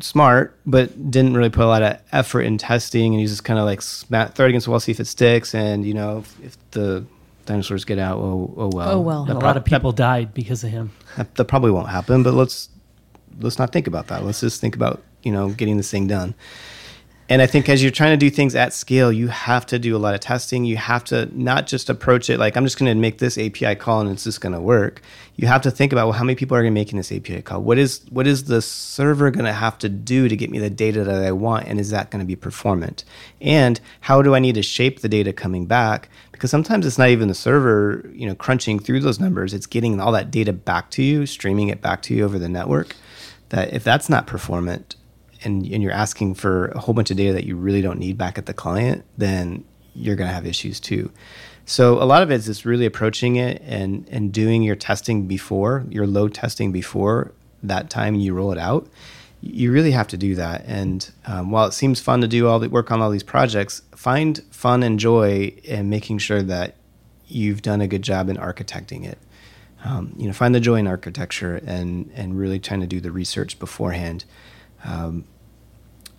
smart 0.00 0.58
but 0.66 1.10
didn't 1.10 1.34
really 1.36 1.50
put 1.50 1.64
a 1.64 1.68
lot 1.68 1.82
of 1.82 1.98
effort 2.12 2.42
in 2.42 2.58
testing, 2.58 3.12
and 3.14 3.20
he's 3.20 3.30
just 3.30 3.44
kind 3.44 3.58
of 3.58 3.64
like 3.64 3.82
smack, 3.82 4.34
throw 4.34 4.46
it 4.46 4.50
against 4.50 4.66
the 4.66 4.70
wall, 4.70 4.80
see 4.80 4.92
if 4.92 5.00
it 5.00 5.06
sticks, 5.06 5.54
and 5.54 5.84
you 5.84 5.94
know, 5.94 6.18
if, 6.18 6.44
if 6.44 6.70
the 6.70 7.04
dinosaurs 7.46 7.84
get 7.84 7.98
out, 7.98 8.18
oh, 8.18 8.54
oh 8.56 8.70
well. 8.72 8.90
Oh 8.90 9.00
well. 9.00 9.30
A 9.30 9.34
lot 9.34 9.56
of 9.56 9.64
people 9.64 9.92
that, 9.92 9.96
died 9.98 10.34
because 10.34 10.64
of 10.64 10.70
him. 10.70 10.92
That, 11.16 11.34
that 11.34 11.44
probably 11.44 11.70
won't 11.70 11.88
happen, 11.88 12.22
but 12.22 12.34
let's 12.34 12.68
let's 13.40 13.58
not 13.58 13.72
think 13.72 13.86
about 13.86 14.08
that. 14.08 14.24
Let's 14.24 14.40
just 14.40 14.60
think 14.60 14.76
about 14.76 15.02
you 15.22 15.32
know 15.32 15.50
getting 15.50 15.76
this 15.76 15.90
thing 15.90 16.06
done. 16.06 16.34
And 17.26 17.40
I 17.40 17.46
think 17.46 17.70
as 17.70 17.82
you're 17.82 17.90
trying 17.90 18.12
to 18.12 18.18
do 18.18 18.28
things 18.28 18.54
at 18.54 18.74
scale, 18.74 19.10
you 19.10 19.28
have 19.28 19.64
to 19.66 19.78
do 19.78 19.96
a 19.96 19.98
lot 19.98 20.12
of 20.14 20.20
testing. 20.20 20.66
You 20.66 20.76
have 20.76 21.04
to 21.04 21.26
not 21.32 21.66
just 21.66 21.88
approach 21.88 22.28
it 22.28 22.38
like 22.38 22.54
I'm 22.54 22.64
just 22.64 22.78
going 22.78 22.94
to 22.94 23.00
make 23.00 23.16
this 23.16 23.38
API 23.38 23.76
call 23.76 24.00
and 24.00 24.10
it's 24.10 24.24
just 24.24 24.42
going 24.42 24.52
to 24.52 24.60
work. 24.60 25.00
You 25.36 25.48
have 25.48 25.62
to 25.62 25.70
think 25.70 25.92
about 25.92 26.04
well, 26.04 26.12
how 26.12 26.24
many 26.24 26.36
people 26.36 26.54
are 26.54 26.60
going 26.60 26.74
to 26.74 26.78
making 26.78 26.98
this 26.98 27.10
API 27.10 27.40
call? 27.40 27.62
What 27.62 27.78
is 27.78 28.02
what 28.10 28.26
is 28.26 28.44
the 28.44 28.60
server 28.60 29.30
going 29.30 29.46
to 29.46 29.54
have 29.54 29.78
to 29.78 29.88
do 29.88 30.28
to 30.28 30.36
get 30.36 30.50
me 30.50 30.58
the 30.58 30.68
data 30.68 31.02
that 31.02 31.24
I 31.24 31.32
want, 31.32 31.66
and 31.66 31.80
is 31.80 31.88
that 31.90 32.10
going 32.10 32.20
to 32.20 32.26
be 32.26 32.36
performant? 32.36 33.04
And 33.40 33.80
how 34.00 34.20
do 34.20 34.34
I 34.34 34.38
need 34.38 34.56
to 34.56 34.62
shape 34.62 35.00
the 35.00 35.08
data 35.08 35.32
coming 35.32 35.64
back? 35.64 36.10
Because 36.30 36.50
sometimes 36.50 36.84
it's 36.84 36.98
not 36.98 37.08
even 37.08 37.28
the 37.28 37.34
server, 37.34 38.08
you 38.12 38.26
know, 38.26 38.34
crunching 38.34 38.78
through 38.78 39.00
those 39.00 39.18
numbers. 39.18 39.54
It's 39.54 39.66
getting 39.66 39.98
all 39.98 40.12
that 40.12 40.30
data 40.30 40.52
back 40.52 40.90
to 40.90 41.02
you, 41.02 41.24
streaming 41.24 41.68
it 41.68 41.80
back 41.80 42.02
to 42.02 42.14
you 42.14 42.24
over 42.24 42.38
the 42.38 42.50
network 42.50 42.94
that 43.54 43.72
if 43.72 43.84
that's 43.84 44.08
not 44.08 44.26
performant 44.26 44.96
and, 45.44 45.64
and 45.66 45.80
you're 45.80 45.92
asking 45.92 46.34
for 46.34 46.66
a 46.68 46.80
whole 46.80 46.92
bunch 46.92 47.12
of 47.12 47.16
data 47.16 47.32
that 47.32 47.44
you 47.44 47.54
really 47.54 47.82
don't 47.82 48.00
need 48.00 48.18
back 48.18 48.36
at 48.36 48.46
the 48.46 48.52
client, 48.52 49.04
then 49.16 49.64
you're 49.94 50.16
going 50.16 50.26
to 50.26 50.34
have 50.34 50.44
issues 50.44 50.80
too. 50.80 51.12
So 51.64 52.02
a 52.02 52.04
lot 52.04 52.24
of 52.24 52.32
it 52.32 52.34
is 52.34 52.46
just 52.46 52.64
really 52.64 52.84
approaching 52.84 53.36
it 53.36 53.62
and, 53.64 54.08
and 54.10 54.32
doing 54.32 54.64
your 54.64 54.74
testing 54.74 55.28
before, 55.28 55.84
your 55.88 56.04
load 56.04 56.34
testing 56.34 56.72
before 56.72 57.30
that 57.62 57.90
time 57.90 58.16
you 58.16 58.34
roll 58.34 58.50
it 58.50 58.58
out. 58.58 58.88
You 59.40 59.70
really 59.70 59.92
have 59.92 60.08
to 60.08 60.16
do 60.16 60.34
that. 60.34 60.64
And 60.66 61.08
um, 61.26 61.52
while 61.52 61.66
it 61.68 61.72
seems 61.74 62.00
fun 62.00 62.22
to 62.22 62.28
do 62.28 62.48
all 62.48 62.58
the 62.58 62.68
work 62.68 62.90
on 62.90 63.00
all 63.00 63.10
these 63.10 63.22
projects, 63.22 63.82
find 63.94 64.42
fun 64.50 64.82
and 64.82 64.98
joy 64.98 65.54
in 65.62 65.88
making 65.88 66.18
sure 66.18 66.42
that 66.42 66.74
you've 67.28 67.62
done 67.62 67.80
a 67.80 67.86
good 67.86 68.02
job 68.02 68.28
in 68.28 68.36
architecting 68.36 69.06
it 69.06 69.18
um, 69.84 70.14
you 70.16 70.26
know, 70.26 70.32
find 70.32 70.54
the 70.54 70.60
joy 70.60 70.76
in 70.76 70.86
architecture 70.86 71.60
and 71.66 72.10
and 72.14 72.38
really 72.38 72.58
trying 72.58 72.80
to 72.80 72.86
do 72.86 73.00
the 73.00 73.12
research 73.12 73.58
beforehand. 73.58 74.24
Um, 74.84 75.24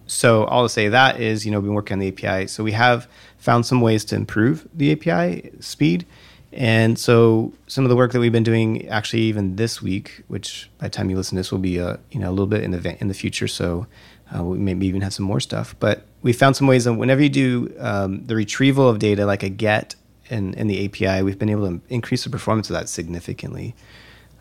so 0.07 0.45
all 0.45 0.63
to 0.63 0.69
say 0.69 0.87
that 0.89 1.19
is, 1.19 1.45
you 1.45 1.51
know, 1.51 1.59
we've 1.59 1.65
been 1.65 1.73
working 1.73 1.95
on 1.95 1.99
the 1.99 2.07
API. 2.09 2.47
So 2.47 2.63
we 2.63 2.73
have 2.73 3.07
found 3.37 3.65
some 3.65 3.81
ways 3.81 4.05
to 4.05 4.15
improve 4.15 4.67
the 4.73 4.91
API 4.91 5.51
speed. 5.59 6.05
And 6.53 6.97
so 6.97 7.53
some 7.67 7.83
of 7.83 7.89
the 7.89 7.95
work 7.95 8.11
that 8.13 8.19
we've 8.19 8.31
been 8.31 8.43
doing 8.43 8.87
actually 8.87 9.23
even 9.23 9.55
this 9.55 9.81
week, 9.81 10.23
which 10.27 10.69
by 10.77 10.87
the 10.87 10.91
time 10.91 11.09
you 11.09 11.17
listen 11.17 11.35
to 11.35 11.39
this 11.39 11.51
will 11.51 11.59
be 11.59 11.77
a, 11.77 11.99
you 12.11 12.19
know, 12.19 12.29
a 12.29 12.31
little 12.31 12.47
bit 12.47 12.63
in 12.63 12.71
the, 12.71 12.97
in 13.01 13.07
the 13.07 13.13
future. 13.13 13.47
So 13.47 13.87
uh, 14.33 14.43
we 14.43 14.57
maybe 14.57 14.87
even 14.87 15.01
have 15.01 15.13
some 15.13 15.25
more 15.25 15.39
stuff, 15.39 15.75
but 15.79 16.05
we 16.21 16.33
found 16.33 16.55
some 16.55 16.67
ways 16.67 16.85
that 16.85 16.93
whenever 16.93 17.21
you 17.21 17.29
do 17.29 17.75
um, 17.79 18.25
the 18.25 18.35
retrieval 18.35 18.87
of 18.87 18.99
data, 18.99 19.25
like 19.25 19.43
a 19.43 19.49
get 19.49 19.95
in, 20.29 20.53
in 20.55 20.67
the 20.67 20.85
API, 20.85 21.23
we've 21.23 21.39
been 21.39 21.49
able 21.49 21.67
to 21.67 21.81
increase 21.89 22.23
the 22.23 22.29
performance 22.29 22.69
of 22.69 22.75
that 22.75 22.89
significantly. 22.89 23.75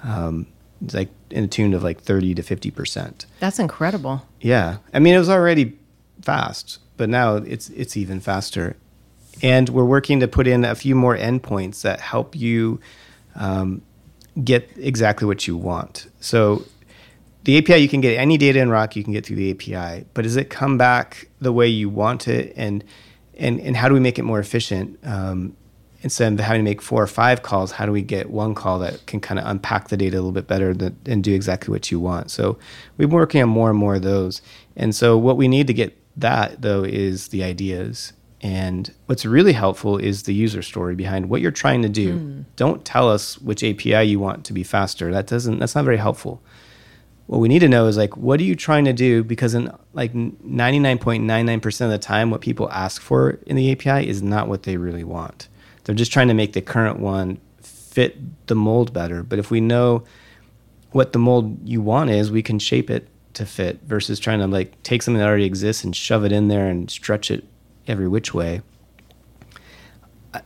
Um, 0.02 0.46
it's 0.82 0.94
like 0.94 1.10
in 1.30 1.44
a 1.44 1.48
tune 1.48 1.74
of 1.74 1.82
like 1.82 2.00
30 2.00 2.34
to 2.34 2.42
50%. 2.42 3.26
That's 3.40 3.58
incredible. 3.58 4.26
Yeah. 4.40 4.78
I 4.92 4.98
mean, 4.98 5.14
it 5.14 5.18
was 5.18 5.30
already 5.30 5.78
fast, 6.22 6.78
but 6.96 7.08
now 7.08 7.36
it's, 7.36 7.70
it's 7.70 7.96
even 7.96 8.20
faster. 8.20 8.76
And 9.42 9.68
we're 9.68 9.84
working 9.84 10.20
to 10.20 10.28
put 10.28 10.46
in 10.46 10.64
a 10.64 10.74
few 10.74 10.94
more 10.94 11.16
endpoints 11.16 11.82
that 11.82 12.00
help 12.00 12.36
you 12.36 12.80
um, 13.34 13.82
get 14.42 14.70
exactly 14.76 15.26
what 15.26 15.46
you 15.46 15.56
want. 15.56 16.08
So 16.20 16.64
the 17.44 17.58
API, 17.58 17.76
you 17.76 17.88
can 17.88 18.00
get 18.00 18.18
any 18.18 18.38
data 18.38 18.60
in 18.60 18.70
Rock, 18.70 18.96
you 18.96 19.04
can 19.04 19.12
get 19.12 19.26
through 19.26 19.36
the 19.36 19.50
API, 19.50 20.06
but 20.14 20.22
does 20.22 20.36
it 20.36 20.50
come 20.50 20.78
back 20.78 21.28
the 21.40 21.52
way 21.52 21.66
you 21.66 21.88
want 21.88 22.28
it? 22.28 22.52
And, 22.56 22.84
and, 23.36 23.60
and 23.60 23.76
how 23.76 23.88
do 23.88 23.94
we 23.94 24.00
make 24.00 24.18
it 24.18 24.22
more 24.22 24.38
efficient? 24.38 24.98
Um, 25.04 25.56
instead 26.04 26.34
of 26.34 26.38
having 26.38 26.60
to 26.60 26.70
make 26.70 26.82
four 26.82 27.02
or 27.02 27.06
five 27.06 27.42
calls, 27.42 27.72
how 27.72 27.86
do 27.86 27.90
we 27.90 28.02
get 28.02 28.28
one 28.28 28.54
call 28.54 28.78
that 28.78 29.04
can 29.06 29.20
kind 29.20 29.40
of 29.40 29.46
unpack 29.46 29.88
the 29.88 29.96
data 29.96 30.16
a 30.16 30.18
little 30.18 30.32
bit 30.32 30.46
better 30.46 30.74
that, 30.74 30.92
and 31.06 31.24
do 31.24 31.34
exactly 31.34 31.72
what 31.72 31.90
you 31.90 31.98
want? 31.98 32.30
So 32.30 32.58
we've 32.98 33.08
been 33.08 33.16
working 33.16 33.42
on 33.42 33.48
more 33.48 33.70
and 33.70 33.78
more 33.78 33.94
of 33.94 34.02
those. 34.02 34.42
And 34.76 34.94
so 34.94 35.16
what 35.16 35.38
we 35.38 35.48
need 35.48 35.66
to 35.66 35.72
get 35.72 35.98
that 36.18 36.60
though 36.60 36.84
is 36.84 37.28
the 37.28 37.42
ideas. 37.42 38.12
And 38.42 38.92
what's 39.06 39.24
really 39.24 39.54
helpful 39.54 39.96
is 39.96 40.24
the 40.24 40.34
user 40.34 40.60
story 40.60 40.94
behind 40.94 41.30
what 41.30 41.40
you're 41.40 41.50
trying 41.50 41.80
to 41.80 41.88
do. 41.88 42.18
Mm. 42.18 42.44
Don't 42.56 42.84
tell 42.84 43.10
us 43.10 43.38
which 43.38 43.64
API 43.64 44.02
you 44.02 44.20
want 44.20 44.44
to 44.44 44.52
be 44.52 44.62
faster. 44.62 45.10
That 45.10 45.26
doesn't 45.26 45.58
that's 45.58 45.74
not 45.74 45.86
very 45.86 45.96
helpful. 45.96 46.42
What 47.28 47.38
we 47.38 47.48
need 47.48 47.60
to 47.60 47.68
know 47.68 47.86
is 47.86 47.96
like 47.96 48.14
what 48.18 48.38
are 48.40 48.44
you 48.44 48.54
trying 48.54 48.84
to 48.84 48.92
do 48.92 49.24
because 49.24 49.54
in 49.54 49.72
like 49.94 50.12
99.99% 50.12 51.80
of 51.80 51.90
the 51.90 51.98
time 51.98 52.30
what 52.30 52.42
people 52.42 52.70
ask 52.70 53.00
for 53.00 53.38
in 53.46 53.56
the 53.56 53.72
API 53.72 54.06
is 54.06 54.22
not 54.22 54.48
what 54.48 54.64
they 54.64 54.76
really 54.76 55.04
want 55.04 55.48
They're 55.84 55.94
just 55.94 56.12
trying 56.12 56.28
to 56.28 56.34
make 56.34 56.54
the 56.54 56.62
current 56.62 56.98
one 56.98 57.40
fit 57.60 58.46
the 58.46 58.54
mold 58.54 58.92
better. 58.92 59.22
But 59.22 59.38
if 59.38 59.50
we 59.50 59.60
know 59.60 60.04
what 60.92 61.12
the 61.12 61.18
mold 61.18 61.68
you 61.68 61.80
want 61.80 62.10
is, 62.10 62.30
we 62.30 62.42
can 62.42 62.58
shape 62.58 62.90
it 62.90 63.08
to 63.34 63.44
fit 63.44 63.80
versus 63.84 64.18
trying 64.18 64.38
to 64.38 64.46
like 64.46 64.80
take 64.82 65.02
something 65.02 65.18
that 65.18 65.28
already 65.28 65.44
exists 65.44 65.84
and 65.84 65.94
shove 65.94 66.24
it 66.24 66.32
in 66.32 66.48
there 66.48 66.68
and 66.68 66.90
stretch 66.90 67.30
it 67.30 67.44
every 67.86 68.08
which 68.08 68.32
way. 68.32 68.62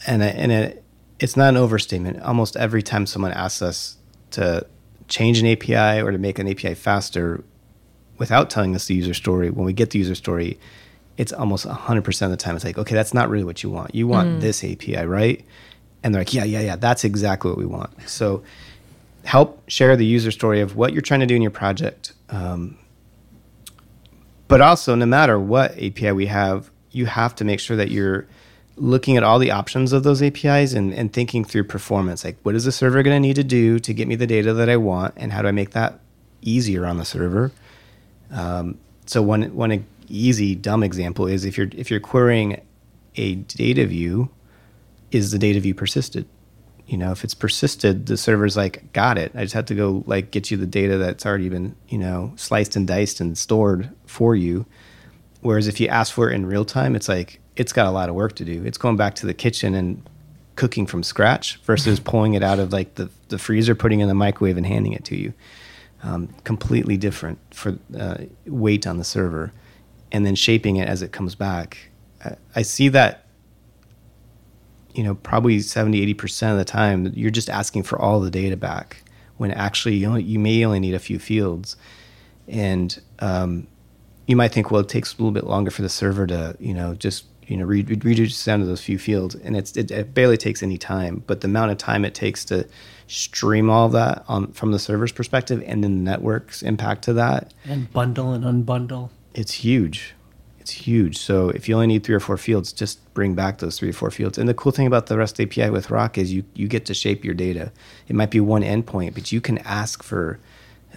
And 0.06 0.22
and 0.22 0.52
it, 0.52 0.84
it's 1.18 1.36
not 1.36 1.50
an 1.50 1.56
overstatement. 1.56 2.20
Almost 2.22 2.56
every 2.56 2.82
time 2.82 3.06
someone 3.06 3.32
asks 3.32 3.62
us 3.62 3.96
to 4.32 4.66
change 5.08 5.38
an 5.38 5.46
API 5.46 6.00
or 6.02 6.10
to 6.12 6.18
make 6.18 6.38
an 6.38 6.48
API 6.48 6.74
faster 6.74 7.42
without 8.18 8.50
telling 8.50 8.74
us 8.74 8.86
the 8.86 8.94
user 8.94 9.14
story, 9.14 9.50
when 9.50 9.64
we 9.64 9.72
get 9.72 9.90
the 9.90 9.98
user 9.98 10.14
story, 10.14 10.58
it's 11.18 11.32
almost 11.32 11.66
100% 11.66 12.22
of 12.22 12.30
the 12.30 12.36
time 12.36 12.54
it's 12.54 12.64
like, 12.64 12.78
okay, 12.78 12.94
that's 12.94 13.12
not 13.12 13.28
really 13.28 13.44
what 13.44 13.62
you 13.62 13.68
want. 13.68 13.94
You 13.94 14.06
want 14.06 14.28
mm. 14.28 14.40
this 14.40 14.62
API, 14.64 15.04
right? 15.04 15.44
And 16.02 16.14
they're 16.14 16.20
like, 16.20 16.32
yeah, 16.32 16.44
yeah, 16.44 16.60
yeah, 16.60 16.76
that's 16.76 17.04
exactly 17.04 17.50
what 17.50 17.58
we 17.58 17.66
want. 17.66 17.90
So 18.08 18.44
help 19.24 19.60
share 19.68 19.96
the 19.96 20.06
user 20.06 20.30
story 20.30 20.60
of 20.60 20.76
what 20.76 20.92
you're 20.92 21.02
trying 21.02 21.20
to 21.20 21.26
do 21.26 21.34
in 21.34 21.42
your 21.42 21.50
project. 21.50 22.12
Um, 22.30 22.78
but 24.46 24.60
also, 24.60 24.94
no 24.94 25.06
matter 25.06 25.40
what 25.40 25.72
API 25.72 26.12
we 26.12 26.26
have, 26.26 26.70
you 26.92 27.06
have 27.06 27.34
to 27.34 27.44
make 27.44 27.58
sure 27.58 27.76
that 27.76 27.90
you're 27.90 28.26
looking 28.76 29.16
at 29.16 29.24
all 29.24 29.40
the 29.40 29.50
options 29.50 29.92
of 29.92 30.04
those 30.04 30.22
APIs 30.22 30.72
and, 30.72 30.94
and 30.94 31.12
thinking 31.12 31.44
through 31.44 31.64
performance. 31.64 32.24
Like, 32.24 32.38
what 32.44 32.54
is 32.54 32.64
the 32.64 32.72
server 32.72 33.02
going 33.02 33.16
to 33.16 33.20
need 33.20 33.34
to 33.34 33.44
do 33.44 33.80
to 33.80 33.92
get 33.92 34.06
me 34.06 34.14
the 34.14 34.26
data 34.26 34.54
that 34.54 34.68
I 34.68 34.76
want, 34.76 35.14
and 35.16 35.32
how 35.32 35.42
do 35.42 35.48
I 35.48 35.50
make 35.50 35.70
that 35.70 35.98
easier 36.42 36.86
on 36.86 36.96
the 36.96 37.04
server? 37.04 37.50
Um, 38.30 38.78
so 39.04 39.20
one 39.20 39.54
one 39.54 39.84
easy 40.08 40.54
dumb 40.54 40.82
example 40.82 41.26
is 41.26 41.44
if 41.44 41.56
you're 41.56 41.68
if 41.72 41.90
you're 41.90 42.00
querying 42.00 42.60
a 43.16 43.36
data 43.36 43.86
view, 43.86 44.30
is 45.10 45.30
the 45.30 45.38
data 45.38 45.60
view 45.60 45.74
persisted? 45.74 46.26
You 46.86 46.96
know, 46.96 47.12
if 47.12 47.22
it's 47.22 47.34
persisted, 47.34 48.06
the 48.06 48.16
server's 48.16 48.56
like, 48.56 48.92
got 48.94 49.18
it. 49.18 49.32
I 49.34 49.42
just 49.42 49.54
have 49.54 49.66
to 49.66 49.74
go 49.74 50.02
like 50.06 50.30
get 50.30 50.50
you 50.50 50.56
the 50.56 50.66
data 50.66 50.96
that's 50.96 51.26
already 51.26 51.48
been 51.48 51.76
you 51.88 51.98
know 51.98 52.32
sliced 52.36 52.76
and 52.76 52.86
diced 52.86 53.20
and 53.20 53.36
stored 53.36 53.90
for 54.06 54.34
you. 54.34 54.66
Whereas 55.40 55.68
if 55.68 55.80
you 55.80 55.88
ask 55.88 56.12
for 56.12 56.30
it 56.30 56.34
in 56.34 56.46
real 56.46 56.64
time, 56.64 56.96
it's 56.96 57.08
like 57.08 57.40
it's 57.56 57.72
got 57.72 57.86
a 57.86 57.90
lot 57.90 58.08
of 58.08 58.14
work 58.14 58.34
to 58.36 58.44
do. 58.44 58.64
It's 58.64 58.78
going 58.78 58.96
back 58.96 59.14
to 59.16 59.26
the 59.26 59.34
kitchen 59.34 59.74
and 59.74 60.08
cooking 60.56 60.86
from 60.86 61.02
scratch 61.02 61.56
versus 61.62 62.00
pulling 62.04 62.34
it 62.34 62.42
out 62.42 62.58
of 62.58 62.72
like 62.72 62.94
the, 62.94 63.10
the 63.28 63.38
freezer, 63.38 63.74
putting 63.74 64.00
it 64.00 64.04
in 64.04 64.08
the 64.08 64.14
microwave 64.14 64.56
and 64.56 64.66
handing 64.66 64.92
it 64.92 65.04
to 65.06 65.16
you. 65.16 65.32
Um, 66.02 66.28
completely 66.44 66.96
different 66.96 67.38
for 67.50 67.76
uh, 67.98 68.18
weight 68.46 68.86
on 68.86 68.98
the 68.98 69.04
server 69.04 69.52
and 70.12 70.24
then 70.24 70.34
shaping 70.34 70.76
it 70.76 70.88
as 70.88 71.02
it 71.02 71.12
comes 71.12 71.34
back. 71.34 71.90
I, 72.24 72.36
I 72.56 72.62
see 72.62 72.88
that, 72.90 73.26
you 74.94 75.04
know, 75.04 75.14
probably 75.14 75.60
70, 75.60 76.14
80% 76.14 76.52
of 76.52 76.58
the 76.58 76.64
time, 76.64 77.12
you're 77.14 77.30
just 77.30 77.50
asking 77.50 77.84
for 77.84 78.00
all 78.00 78.20
the 78.20 78.30
data 78.30 78.56
back 78.56 79.02
when 79.36 79.52
actually 79.52 79.96
you, 79.96 80.08
only, 80.08 80.22
you 80.22 80.38
may 80.38 80.64
only 80.64 80.80
need 80.80 80.94
a 80.94 80.98
few 80.98 81.18
fields. 81.18 81.76
And 82.48 83.00
um, 83.20 83.66
you 84.26 84.36
might 84.36 84.52
think, 84.52 84.70
well, 84.70 84.80
it 84.80 84.88
takes 84.88 85.14
a 85.14 85.16
little 85.16 85.32
bit 85.32 85.44
longer 85.44 85.70
for 85.70 85.82
the 85.82 85.88
server 85.88 86.26
to, 86.26 86.56
you 86.58 86.74
know, 86.74 86.94
just 86.94 87.24
you 87.48 87.56
know 87.56 87.64
re- 87.64 87.82
reduce 87.82 88.44
down 88.44 88.60
to 88.60 88.66
those 88.66 88.82
few 88.82 88.98
fields, 88.98 89.34
and 89.34 89.56
it's 89.56 89.76
it, 89.76 89.90
it, 89.90 90.14
barely 90.14 90.36
takes 90.36 90.62
any 90.62 90.78
time. 90.78 91.24
But 91.26 91.40
the 91.40 91.48
amount 91.48 91.72
of 91.72 91.78
time 91.78 92.04
it 92.04 92.14
takes 92.14 92.44
to 92.46 92.68
stream 93.06 93.70
all 93.70 93.88
that 93.88 94.24
on, 94.28 94.52
from 94.52 94.70
the 94.70 94.78
server's 94.78 95.12
perspective, 95.12 95.62
and 95.66 95.82
then 95.82 96.04
the 96.04 96.10
network's 96.10 96.62
impact 96.62 97.02
to 97.04 97.14
that, 97.14 97.52
and 97.64 97.90
bundle 97.92 98.32
and 98.32 98.44
unbundle, 98.44 99.10
it's 99.34 99.52
huge. 99.52 100.14
It's 100.58 100.70
huge. 100.70 101.18
So 101.18 101.48
if 101.50 101.68
you 101.68 101.74
only 101.74 101.86
need 101.86 102.04
three 102.04 102.14
or 102.14 102.20
four 102.20 102.36
fields, 102.36 102.72
just 102.72 103.12
bring 103.14 103.34
back 103.34 103.58
those 103.58 103.78
three 103.78 103.90
or 103.90 103.94
four 103.94 104.10
fields. 104.10 104.36
And 104.36 104.48
the 104.48 104.54
cool 104.54 104.72
thing 104.72 104.86
about 104.86 105.06
the 105.06 105.16
REST 105.16 105.40
API 105.40 105.70
with 105.70 105.90
Rock 105.90 106.18
is 106.18 106.32
you 106.32 106.44
you 106.54 106.68
get 106.68 106.84
to 106.86 106.94
shape 106.94 107.24
your 107.24 107.34
data. 107.34 107.72
It 108.06 108.16
might 108.16 108.30
be 108.30 108.40
one 108.40 108.62
endpoint, 108.62 109.14
but 109.14 109.32
you 109.32 109.40
can 109.40 109.58
ask 109.58 110.02
for 110.02 110.38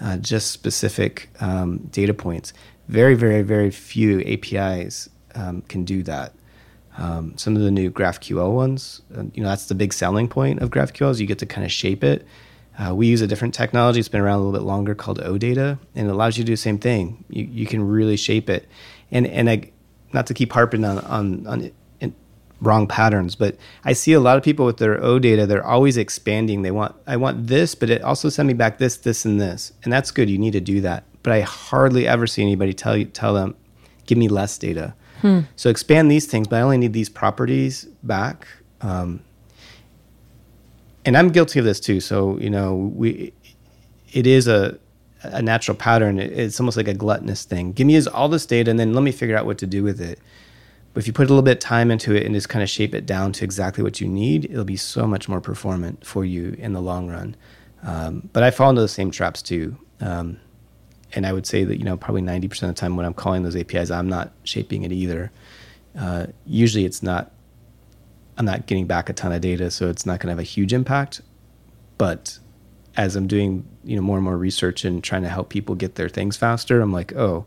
uh, 0.02 0.18
just 0.18 0.52
specific 0.52 1.30
um, 1.40 1.78
data 1.92 2.14
points. 2.14 2.54
Very, 2.88 3.16
very, 3.16 3.44
very 3.44 3.72
few 3.72 4.22
APIs 4.22 5.10
um, 5.36 5.62
can 5.64 5.86
do 5.86 6.04
that. 6.04 6.34
Um, 6.98 7.38
some 7.38 7.56
of 7.56 7.62
the 7.62 7.72
new 7.72 7.90
GraphQL 7.90 8.54
ones, 8.54 9.02
uh, 9.16 9.24
you 9.34 9.42
know, 9.42 9.50
that's 9.50 9.68
the 9.68 9.76
big 9.76 9.94
selling 9.94 10.28
point 10.28 10.60
of 10.60 10.70
GraphQL 10.70 11.12
is 11.12 11.22
you 11.22 11.28
get 11.28 11.40
to 11.40 11.46
kind 11.46 11.64
of 11.64 11.72
shape 11.72 12.04
it. 12.04 12.26
Uh, 12.82 12.96
we 12.96 13.08
use 13.08 13.22
a 13.22 13.28
different 13.28 13.54
technology. 13.54 14.00
It's 14.00 14.10
been 14.10 14.22
around 14.22 14.40
a 14.40 14.44
little 14.44 14.60
bit 14.60 14.66
longer 14.66 14.96
called 14.96 15.20
OData, 15.20 15.78
and 15.96 16.08
it 16.08 16.10
allows 16.10 16.38
you 16.38 16.44
to 16.44 16.48
do 16.48 16.54
the 16.54 16.58
same 16.58 16.80
thing. 16.80 17.24
You, 17.30 17.44
you 17.44 17.68
can 17.68 17.88
really 17.88 18.18
shape 18.18 18.50
it, 18.50 18.68
and 19.12 19.28
and 19.28 19.50
I, 19.50 19.72
not 20.14 20.28
to 20.28 20.34
keep 20.34 20.52
harping 20.54 20.84
on 20.84 21.00
on, 21.00 21.48
on 21.48 21.72
wrong 22.60 22.86
patterns, 22.86 23.36
but 23.36 23.58
I 23.84 23.94
see 23.94 24.14
a 24.14 24.20
lot 24.20 24.38
of 24.38 24.44
people 24.44 24.66
with 24.66 24.78
their 24.78 25.00
OData. 25.00 25.48
They're 25.48 25.66
always 25.66 25.98
expanding. 25.98 26.62
They 26.62 26.72
want 26.72 26.96
I 27.06 27.18
want 27.18 27.48
this, 27.48 27.76
but 27.76 27.90
it 27.90 28.02
also 28.02 28.30
send 28.30 28.48
me 28.48 28.54
back 28.54 28.78
this, 28.78 28.98
this, 28.98 29.26
and 29.26 29.40
this, 29.40 29.74
and 29.84 29.92
that's 29.92 30.12
good. 30.12 30.30
You 30.30 30.38
need 30.38 30.54
to 30.54 30.62
do 30.62 30.82
that. 30.82 31.04
But 31.24 31.34
I 31.34 31.42
hardly 31.42 32.08
ever 32.08 32.26
see 32.26 32.42
anybody 32.42 32.74
tell 32.74 32.98
you 32.98 33.06
tell 33.06 33.34
them, 33.34 33.56
give 34.06 34.18
me 34.18 34.28
less 34.28 34.58
data 34.58 34.96
Hmm. 35.22 35.42
So 35.56 35.70
expand 35.70 36.12
these 36.12 36.26
things, 36.26 36.48
but 36.48 36.58
I 36.58 36.62
only 36.62 36.78
need 36.78 36.94
these 36.94 37.10
properties 37.10 37.86
back. 38.04 38.48
Um, 38.82 39.22
and 41.06 41.18
I'm 41.18 41.30
guilty 41.30 41.60
of 41.60 41.66
this 41.66 41.80
too. 41.80 42.00
So 42.00 42.38
you 42.40 42.50
know, 42.50 42.76
we 42.76 43.34
it 44.12 44.28
is 44.28 44.48
a 44.48 44.80
a 45.24 45.42
natural 45.42 45.78
pattern. 45.78 46.20
It's 46.20 46.60
almost 46.60 46.78
like 46.78 46.88
a 46.88 46.94
gluttonous 46.94 47.46
thing. 47.46 47.74
Give 47.74 47.86
me 47.86 48.06
all 48.08 48.30
this 48.30 48.46
data, 48.46 48.72
and 48.72 48.80
then 48.80 48.94
let 48.94 49.04
me 49.04 49.12
figure 49.12 49.38
out 49.38 49.46
what 49.46 49.58
to 49.60 49.68
do 49.68 49.84
with 49.84 50.02
it. 50.02 50.20
But 50.94 51.04
if 51.04 51.08
you 51.08 51.14
put 51.14 51.28
a 51.28 51.30
little 51.30 51.44
bit 51.44 51.54
of 51.54 51.60
time 51.60 51.90
into 51.90 52.14
it 52.14 52.26
and 52.26 52.36
just 52.36 52.50
kind 52.50 52.62
of 52.62 52.70
shape 52.70 52.94
it 52.94 53.06
down 53.06 53.32
to 53.34 53.46
exactly 53.46 53.84
what 53.84 54.02
you 54.02 54.08
need, 54.08 54.46
it'll 54.46 54.66
be 54.66 54.76
so 54.76 55.08
much 55.08 55.30
more 55.30 55.40
performant 55.40 56.06
for 56.06 56.26
you 56.26 56.56
in 56.58 56.74
the 56.74 56.82
long 56.82 57.08
run. 57.08 57.36
Um, 57.84 58.30
but 58.34 58.44
I 58.44 58.52
fall 58.52 58.70
into 58.70 58.82
the 58.82 58.90
same 58.90 59.10
traps 59.10 59.42
too. 59.42 59.78
Um, 60.02 60.40
and 61.14 61.26
I 61.26 61.34
would 61.34 61.46
say 61.46 61.64
that 61.64 61.78
you 61.78 61.84
know 61.84 61.98
probably 61.98 62.22
ninety 62.22 62.48
percent 62.48 62.70
of 62.70 62.76
the 62.76 62.80
time 62.80 62.96
when 62.96 63.06
I'm 63.06 63.14
calling 63.14 63.44
those 63.44 63.56
APIs, 63.56 63.92
I'm 63.92 64.10
not 64.10 64.32
shaping 64.44 64.84
it 64.84 64.92
either. 64.92 65.32
Uh, 65.98 66.28
usually, 66.46 66.86
it's 66.86 67.04
not. 67.04 67.32
I'm 68.38 68.46
not 68.46 68.66
getting 68.66 68.88
back 68.88 69.10
a 69.10 69.14
ton 69.14 69.32
of 69.32 69.42
data, 69.42 69.72
so 69.72 69.90
it's 69.90 70.06
not 70.06 70.20
going 70.20 70.28
to 70.28 70.32
have 70.32 70.40
a 70.40 70.44
huge 70.44 70.74
impact. 70.74 71.22
But 71.98 72.40
as 72.98 73.16
I'm 73.16 73.28
doing 73.28 73.66
you 73.84 73.96
know 73.96 74.02
more 74.02 74.18
and 74.18 74.24
more 74.24 74.38
research 74.38 74.86
and 74.86 75.04
trying 75.04 75.24
to 75.24 75.30
help 75.30 75.50
people 75.50 75.76
get 75.76 75.96
their 75.96 76.10
things 76.10 76.38
faster, 76.38 76.82
I'm 76.82 76.94
like, 76.94 77.14
oh, 77.16 77.46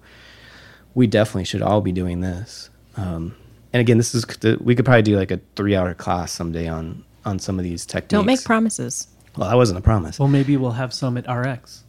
we 0.95 1.07
definitely 1.07 1.45
should 1.45 1.63
all 1.63 1.81
be 1.81 1.93
doing 1.93 2.21
this. 2.21 2.71
Um, 2.97 3.35
and 3.73 3.81
again, 3.81 3.97
this 3.99 4.15
is 4.15 4.25
we 4.61 4.75
could 4.75 4.85
probably 4.85 5.03
do 5.03 5.17
like 5.17 5.31
a 5.31 5.41
three 5.57 5.75
hour 5.75 5.93
class 5.95 6.33
someday 6.33 6.69
on 6.69 7.05
on 7.25 7.39
some 7.39 7.59
of 7.59 7.65
these 7.65 7.85
techniques. 7.85 8.11
Don't 8.11 8.27
make 8.27 8.45
promises. 8.45 9.09
Well, 9.37 9.49
that 9.49 9.57
wasn't 9.57 9.79
a 9.79 9.83
promise. 9.83 10.19
Well, 10.19 10.29
maybe 10.29 10.57
we'll 10.57 10.73
have 10.73 10.95
some 10.95 11.17
at 11.17 11.29
RX. 11.29 11.83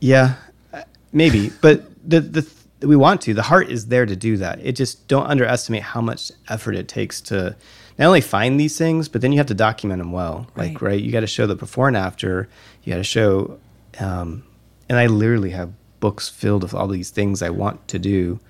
Yeah, 0.00 0.34
maybe, 1.12 1.50
but 1.62 1.84
the 2.08 2.20
the 2.20 2.42
we 2.82 2.96
want 2.96 3.20
to. 3.22 3.34
The 3.34 3.42
heart 3.42 3.70
is 3.70 3.86
there 3.86 4.06
to 4.06 4.16
do 4.16 4.36
that. 4.38 4.58
It 4.60 4.72
just 4.72 5.06
don't 5.08 5.26
underestimate 5.26 5.82
how 5.82 6.00
much 6.00 6.32
effort 6.48 6.74
it 6.74 6.88
takes 6.88 7.20
to 7.22 7.56
not 7.98 8.06
only 8.06 8.20
find 8.20 8.58
these 8.58 8.78
things, 8.78 9.08
but 9.08 9.20
then 9.20 9.32
you 9.32 9.38
have 9.38 9.46
to 9.48 9.54
document 9.54 10.00
them 10.00 10.12
well. 10.12 10.46
Right. 10.54 10.72
Like, 10.72 10.82
right, 10.82 11.00
you 11.00 11.12
got 11.12 11.20
to 11.20 11.26
show 11.26 11.46
the 11.46 11.54
before 11.54 11.88
and 11.88 11.96
after. 11.96 12.48
You 12.82 12.92
got 12.92 12.98
to 12.98 13.04
show, 13.04 13.58
um, 13.98 14.44
and 14.88 14.98
I 14.98 15.06
literally 15.06 15.50
have 15.50 15.72
books 16.00 16.28
filled 16.28 16.62
with 16.62 16.72
all 16.72 16.88
these 16.88 17.10
things 17.10 17.42
I 17.42 17.50
want 17.50 17.86
to 17.88 17.98
do. 17.98 18.40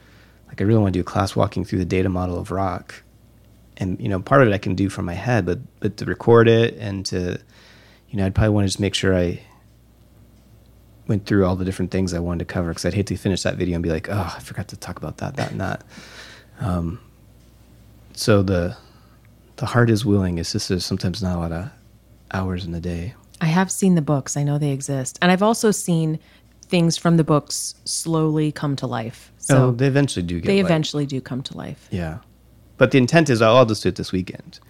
Like, 0.48 0.60
I 0.60 0.64
really 0.64 0.80
want 0.80 0.94
to 0.94 0.98
do 0.98 1.00
a 1.00 1.04
class 1.04 1.34
walking 1.34 1.64
through 1.64 1.80
the 1.80 1.84
data 1.84 2.08
model 2.08 2.38
of 2.38 2.50
rock, 2.50 3.02
and 3.76 4.00
you 4.00 4.08
know, 4.08 4.20
part 4.20 4.42
of 4.42 4.48
it 4.48 4.54
I 4.54 4.58
can 4.58 4.74
do 4.74 4.88
from 4.88 5.06
my 5.06 5.14
head, 5.14 5.46
but 5.46 5.58
but 5.80 5.96
to 5.96 6.04
record 6.04 6.48
it 6.48 6.74
and 6.78 7.04
to, 7.06 7.40
you 8.10 8.18
know, 8.18 8.26
I'd 8.26 8.34
probably 8.34 8.50
want 8.50 8.64
to 8.64 8.68
just 8.68 8.80
make 8.80 8.94
sure 8.94 9.16
I 9.16 9.42
went 11.06 11.26
through 11.26 11.44
all 11.44 11.56
the 11.56 11.64
different 11.64 11.90
things 11.90 12.14
I 12.14 12.18
wanted 12.18 12.40
to 12.40 12.44
cover 12.44 12.68
because 12.68 12.84
I'd 12.84 12.94
hate 12.94 13.06
to 13.08 13.16
finish 13.16 13.42
that 13.42 13.56
video 13.56 13.74
and 13.74 13.82
be 13.82 13.90
like, 13.90 14.08
oh, 14.08 14.34
I 14.36 14.40
forgot 14.40 14.68
to 14.68 14.76
talk 14.76 14.96
about 14.96 15.18
that, 15.18 15.36
that, 15.36 15.50
and 15.50 15.60
that. 15.60 15.82
Um, 16.60 17.00
so 18.14 18.42
the 18.42 18.76
the 19.56 19.66
heart 19.66 19.90
is 19.90 20.04
willing. 20.04 20.38
It's 20.38 20.52
just 20.52 20.68
there's 20.68 20.84
sometimes 20.84 21.22
not 21.22 21.36
a 21.36 21.38
lot 21.38 21.52
of 21.52 21.70
hours 22.32 22.64
in 22.64 22.72
the 22.72 22.80
day. 22.80 23.14
I 23.40 23.46
have 23.46 23.70
seen 23.70 23.94
the 23.94 24.02
books. 24.02 24.36
I 24.36 24.42
know 24.42 24.58
they 24.58 24.70
exist, 24.70 25.18
and 25.22 25.30
I've 25.32 25.42
also 25.42 25.70
seen 25.70 26.18
things 26.62 26.96
from 26.96 27.16
the 27.16 27.24
books 27.24 27.74
slowly 27.84 28.52
come 28.52 28.76
to 28.76 28.86
life. 28.86 29.32
So 29.38 29.68
oh, 29.68 29.70
they 29.72 29.86
eventually 29.86 30.24
do. 30.24 30.40
they 30.40 30.62
life. 30.62 30.66
eventually 30.66 31.06
do 31.06 31.20
come 31.20 31.42
to 31.42 31.56
life. 31.56 31.88
Yeah, 31.90 32.18
but 32.76 32.90
the 32.90 32.98
intent 32.98 33.30
is 33.30 33.42
I'll 33.42 33.66
just 33.66 33.82
do 33.82 33.88
it 33.88 33.96
this 33.96 34.12
weekend, 34.12 34.60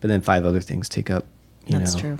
but 0.00 0.08
then 0.08 0.20
five 0.20 0.44
other 0.44 0.60
things 0.60 0.88
take 0.88 1.10
up. 1.10 1.26
That's 1.68 1.94
know, 1.94 2.00
true. 2.00 2.18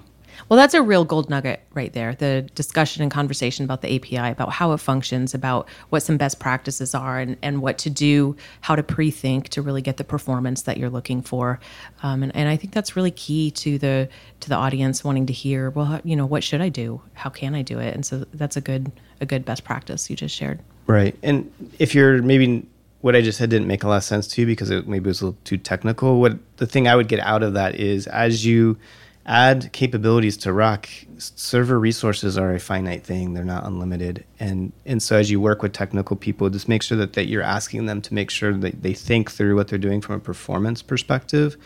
Well, 0.52 0.58
that's 0.58 0.74
a 0.74 0.82
real 0.82 1.06
gold 1.06 1.30
nugget 1.30 1.62
right 1.72 1.90
there. 1.94 2.14
The 2.14 2.42
discussion 2.54 3.00
and 3.00 3.10
conversation 3.10 3.64
about 3.64 3.80
the 3.80 3.96
API, 3.96 4.32
about 4.32 4.52
how 4.52 4.72
it 4.72 4.80
functions, 4.80 5.32
about 5.32 5.66
what 5.88 6.02
some 6.02 6.18
best 6.18 6.40
practices 6.40 6.94
are, 6.94 7.18
and, 7.18 7.38
and 7.40 7.62
what 7.62 7.78
to 7.78 7.88
do, 7.88 8.36
how 8.60 8.76
to 8.76 8.82
pre 8.82 9.10
think 9.10 9.48
to 9.48 9.62
really 9.62 9.80
get 9.80 9.96
the 9.96 10.04
performance 10.04 10.60
that 10.64 10.76
you're 10.76 10.90
looking 10.90 11.22
for. 11.22 11.58
Um, 12.02 12.22
and, 12.22 12.36
and 12.36 12.50
I 12.50 12.58
think 12.58 12.74
that's 12.74 12.96
really 12.96 13.12
key 13.12 13.50
to 13.50 13.78
the 13.78 14.10
to 14.40 14.48
the 14.50 14.54
audience 14.54 15.02
wanting 15.02 15.24
to 15.24 15.32
hear. 15.32 15.70
Well, 15.70 16.02
you 16.04 16.16
know, 16.16 16.26
what 16.26 16.44
should 16.44 16.60
I 16.60 16.68
do? 16.68 17.00
How 17.14 17.30
can 17.30 17.54
I 17.54 17.62
do 17.62 17.78
it? 17.78 17.94
And 17.94 18.04
so 18.04 18.26
that's 18.34 18.58
a 18.58 18.60
good 18.60 18.92
a 19.22 19.24
good 19.24 19.46
best 19.46 19.64
practice 19.64 20.10
you 20.10 20.16
just 20.16 20.36
shared. 20.36 20.60
Right. 20.86 21.16
And 21.22 21.50
if 21.78 21.94
you're 21.94 22.20
maybe 22.20 22.66
what 23.00 23.16
I 23.16 23.22
just 23.22 23.38
said 23.38 23.48
didn't 23.48 23.68
make 23.68 23.84
a 23.84 23.88
lot 23.88 23.96
of 23.96 24.04
sense 24.04 24.28
to 24.28 24.42
you 24.42 24.46
because 24.46 24.68
it 24.68 24.86
maybe 24.86 25.06
it 25.06 25.08
was 25.08 25.22
a 25.22 25.28
little 25.28 25.40
too 25.44 25.56
technical. 25.56 26.20
What 26.20 26.36
the 26.58 26.66
thing 26.66 26.88
I 26.88 26.94
would 26.94 27.08
get 27.08 27.20
out 27.20 27.42
of 27.42 27.54
that 27.54 27.74
is 27.76 28.06
as 28.08 28.44
you 28.44 28.76
add 29.24 29.72
capabilities 29.72 30.36
to 30.38 30.52
Rock, 30.52 30.88
server 31.18 31.78
resources 31.78 32.36
are 32.36 32.54
a 32.54 32.60
finite 32.60 33.04
thing. 33.04 33.34
They're 33.34 33.44
not 33.44 33.64
unlimited. 33.64 34.24
And 34.40 34.72
and 34.84 35.02
so 35.02 35.16
as 35.16 35.30
you 35.30 35.40
work 35.40 35.62
with 35.62 35.72
technical 35.72 36.16
people, 36.16 36.50
just 36.50 36.68
make 36.68 36.82
sure 36.82 36.98
that, 36.98 37.12
that 37.12 37.26
you're 37.26 37.42
asking 37.42 37.86
them 37.86 38.02
to 38.02 38.14
make 38.14 38.30
sure 38.30 38.52
that 38.52 38.82
they 38.82 38.94
think 38.94 39.30
through 39.30 39.54
what 39.54 39.68
they're 39.68 39.78
doing 39.78 40.00
from 40.00 40.16
a 40.16 40.20
performance 40.20 40.82
perspective 40.82 41.56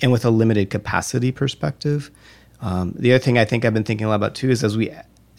and 0.00 0.12
with 0.12 0.24
a 0.24 0.30
limited 0.30 0.70
capacity 0.70 1.32
perspective. 1.32 2.10
Um, 2.60 2.94
the 2.96 3.12
other 3.12 3.22
thing 3.22 3.38
I 3.38 3.44
think 3.44 3.64
I've 3.64 3.74
been 3.74 3.84
thinking 3.84 4.06
a 4.06 4.10
lot 4.10 4.16
about 4.16 4.34
too 4.34 4.50
is 4.50 4.64
as 4.64 4.76
we 4.76 4.90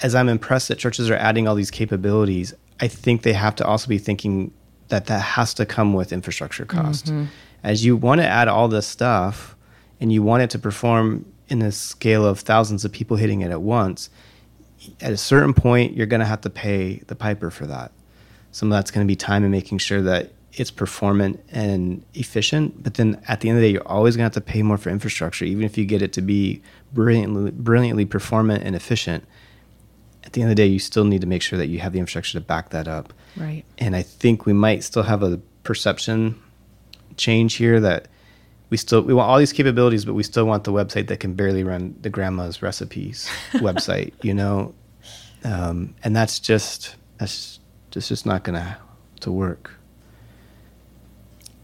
as 0.01 0.13
I'm 0.13 0.29
impressed 0.29 0.67
that 0.67 0.77
churches 0.77 1.09
are 1.09 1.15
adding 1.15 1.47
all 1.47 1.55
these 1.55 1.71
capabilities, 1.71 2.53
I 2.79 2.87
think 2.87 3.23
they 3.23 3.33
have 3.33 3.55
to 3.55 3.65
also 3.65 3.87
be 3.87 3.97
thinking 3.97 4.53
that 4.89 5.07
that 5.07 5.21
has 5.21 5.53
to 5.55 5.65
come 5.65 5.93
with 5.93 6.13
infrastructure 6.13 6.65
cost. 6.65 7.07
Mm-hmm. 7.07 7.25
As 7.63 7.83
you 7.83 7.97
want 7.97 8.21
to 8.21 8.27
add 8.27 8.47
all 8.47 8.67
this 8.67 8.85
stuff, 8.85 9.56
and 9.99 10.11
you 10.11 10.21
want 10.23 10.43
it 10.43 10.49
to 10.51 10.59
perform 10.59 11.25
in 11.49 11.61
a 11.61 11.71
scale 11.71 12.25
of 12.25 12.39
thousands 12.39 12.85
of 12.85 12.91
people 12.91 13.17
hitting 13.17 13.41
it 13.41 13.51
at 13.51 13.61
once, 13.61 14.09
at 15.01 15.11
a 15.11 15.17
certain 15.17 15.53
point, 15.53 15.95
you're 15.95 16.05
going 16.05 16.19
to 16.19 16.25
have 16.25 16.41
to 16.41 16.49
pay 16.49 16.97
the 17.07 17.15
piper 17.15 17.49
for 17.49 17.65
that. 17.65 17.91
Some 18.51 18.71
of 18.71 18.77
that's 18.77 18.91
going 18.91 19.05
to 19.05 19.11
be 19.11 19.15
time 19.15 19.43
and 19.43 19.51
making 19.51 19.79
sure 19.79 20.01
that 20.01 20.31
it's 20.53 20.71
performant 20.71 21.39
and 21.51 22.03
efficient. 22.13 22.83
But 22.83 22.95
then 22.95 23.21
at 23.27 23.41
the 23.41 23.49
end 23.49 23.57
of 23.57 23.61
the 23.61 23.67
day, 23.67 23.73
you're 23.73 23.87
always 23.87 24.15
going 24.15 24.29
to 24.29 24.35
have 24.35 24.43
to 24.43 24.51
pay 24.51 24.63
more 24.63 24.77
for 24.77 24.89
infrastructure, 24.89 25.45
even 25.45 25.63
if 25.63 25.77
you 25.77 25.85
get 25.85 26.01
it 26.01 26.13
to 26.13 26.21
be 26.21 26.61
brilliantly, 26.93 27.51
brilliantly 27.51 28.05
performant 28.05 28.63
and 28.63 28.75
efficient. 28.75 29.25
At 30.23 30.33
the 30.33 30.41
end 30.41 30.51
of 30.51 30.57
the 30.57 30.63
day, 30.63 30.67
you 30.67 30.79
still 30.79 31.05
need 31.05 31.21
to 31.21 31.27
make 31.27 31.41
sure 31.41 31.57
that 31.57 31.67
you 31.67 31.79
have 31.79 31.93
the 31.93 31.99
infrastructure 31.99 32.39
to 32.39 32.45
back 32.45 32.69
that 32.69 32.87
up. 32.87 33.13
Right. 33.35 33.63
And 33.77 33.95
I 33.95 34.01
think 34.01 34.45
we 34.45 34.53
might 34.53 34.83
still 34.83 35.03
have 35.03 35.23
a 35.23 35.39
perception 35.63 36.41
change 37.17 37.55
here 37.55 37.79
that 37.79 38.07
we 38.69 38.77
still 38.77 39.01
we 39.01 39.13
want 39.13 39.29
all 39.29 39.37
these 39.37 39.53
capabilities, 39.53 40.05
but 40.05 40.13
we 40.13 40.23
still 40.23 40.45
want 40.45 40.63
the 40.63 40.73
website 40.73 41.07
that 41.07 41.19
can 41.19 41.33
barely 41.33 41.63
run 41.63 41.95
the 42.01 42.09
grandma's 42.09 42.61
recipes 42.61 43.29
website, 43.53 44.13
you 44.21 44.33
know, 44.33 44.73
um, 45.43 45.95
and 46.03 46.15
that's 46.15 46.39
just 46.39 46.95
that's 47.17 47.59
just 47.91 48.09
just 48.09 48.25
not 48.25 48.43
gonna 48.43 48.77
to 49.21 49.31
work. 49.31 49.71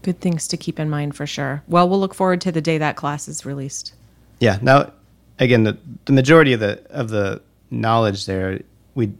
Good 0.02 0.20
things 0.20 0.48
to 0.48 0.56
keep 0.56 0.78
in 0.78 0.90
mind 0.90 1.16
for 1.16 1.26
sure. 1.26 1.62
Well, 1.66 1.88
we'll 1.88 2.00
look 2.00 2.14
forward 2.14 2.40
to 2.42 2.52
the 2.52 2.60
day 2.60 2.78
that 2.78 2.96
class 2.96 3.26
is 3.26 3.46
released. 3.46 3.94
Yeah. 4.38 4.58
Now, 4.60 4.92
again, 5.38 5.64
the 5.64 5.78
the 6.06 6.12
majority 6.12 6.52
of 6.52 6.60
the 6.60 6.82
of 6.90 7.08
the 7.10 7.42
knowledge 7.70 8.26
there 8.26 8.60
we 8.94 9.12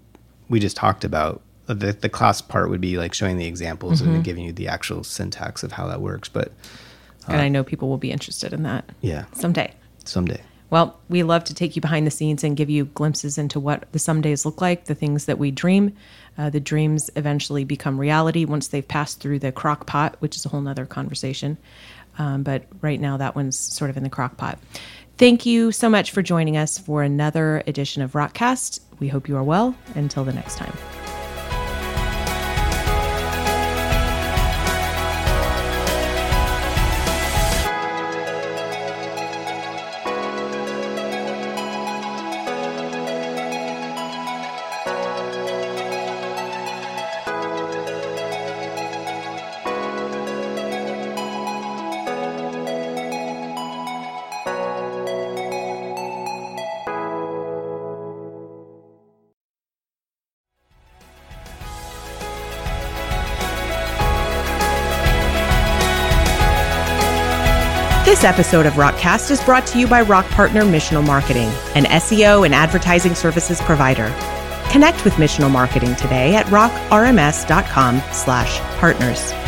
we 0.48 0.60
just 0.60 0.76
talked 0.76 1.04
about. 1.04 1.42
The 1.66 1.92
the 1.92 2.10
class 2.10 2.42
part 2.42 2.68
would 2.70 2.80
be 2.80 2.98
like 2.98 3.14
showing 3.14 3.38
the 3.38 3.46
examples 3.46 4.02
mm-hmm. 4.02 4.16
and 4.16 4.24
giving 4.24 4.44
you 4.44 4.52
the 4.52 4.68
actual 4.68 5.02
syntax 5.04 5.62
of 5.62 5.72
how 5.72 5.86
that 5.88 6.00
works, 6.00 6.28
but 6.28 6.52
and 7.28 7.40
I 7.40 7.48
know 7.48 7.64
people 7.64 7.88
will 7.88 7.98
be 7.98 8.10
interested 8.12 8.52
in 8.52 8.62
that. 8.64 8.88
Yeah. 9.00 9.24
Someday. 9.32 9.72
Someday. 10.04 10.40
Well, 10.70 10.98
we 11.08 11.22
love 11.22 11.44
to 11.44 11.54
take 11.54 11.76
you 11.76 11.82
behind 11.82 12.06
the 12.06 12.10
scenes 12.10 12.42
and 12.42 12.56
give 12.56 12.68
you 12.68 12.87
glimpses 12.87 13.38
into 13.38 13.60
what 13.60 13.90
the 13.92 13.98
some 13.98 14.20
days 14.20 14.44
look 14.44 14.60
like, 14.60 14.87
the 14.87 14.94
things 14.94 15.26
that 15.26 15.38
we 15.38 15.50
dream. 15.50 15.94
Uh, 16.37 16.50
the 16.50 16.58
dreams 16.58 17.10
eventually 17.14 17.64
become 17.64 17.98
reality 18.00 18.44
once 18.44 18.68
they've 18.68 18.88
passed 18.88 19.20
through 19.20 19.38
the 19.38 19.52
crock 19.52 19.87
pot, 19.87 20.16
which 20.18 20.34
is 20.34 20.44
a 20.44 20.48
whole 20.48 20.60
nother 20.60 20.84
conversation. 20.84 21.58
Um, 22.18 22.42
but 22.42 22.64
right 22.80 23.00
now, 23.00 23.16
that 23.16 23.37
one's 23.37 23.56
sort 23.58 23.90
of 23.90 23.96
in 23.96 24.02
the 24.02 24.10
crock 24.10 24.37
pot. 24.37 24.58
Thank 25.16 25.46
you 25.46 25.70
so 25.70 25.88
much 25.88 26.10
for 26.10 26.22
joining 26.22 26.56
us 26.56 26.76
for 26.76 27.02
another 27.02 27.62
edition 27.66 28.02
of 28.02 28.12
Rockcast. 28.12 28.80
We 28.98 29.08
hope 29.08 29.28
you 29.28 29.37
are 29.37 29.44
well. 29.44 29.76
Until 29.94 30.24
the 30.24 30.32
next 30.32 30.56
time. 30.56 31.03
This 68.14 68.22
episode 68.22 68.64
of 68.64 68.74
Rockcast 68.74 69.33
is 69.33 69.42
brought 69.42 69.66
to 69.66 69.77
you 69.77 69.88
by 69.88 70.03
Rock 70.03 70.24
Partner 70.27 70.62
Missional 70.62 71.05
Marketing, 71.05 71.48
an 71.74 71.83
SEO 71.87 72.44
and 72.44 72.55
advertising 72.55 73.12
services 73.12 73.61
provider. 73.62 74.07
Connect 74.70 75.05
with 75.05 75.14
Missional 75.14 75.50
Marketing 75.50 75.96
today 75.96 76.37
at 76.37 76.46
rockrms.com/partners. 76.46 79.43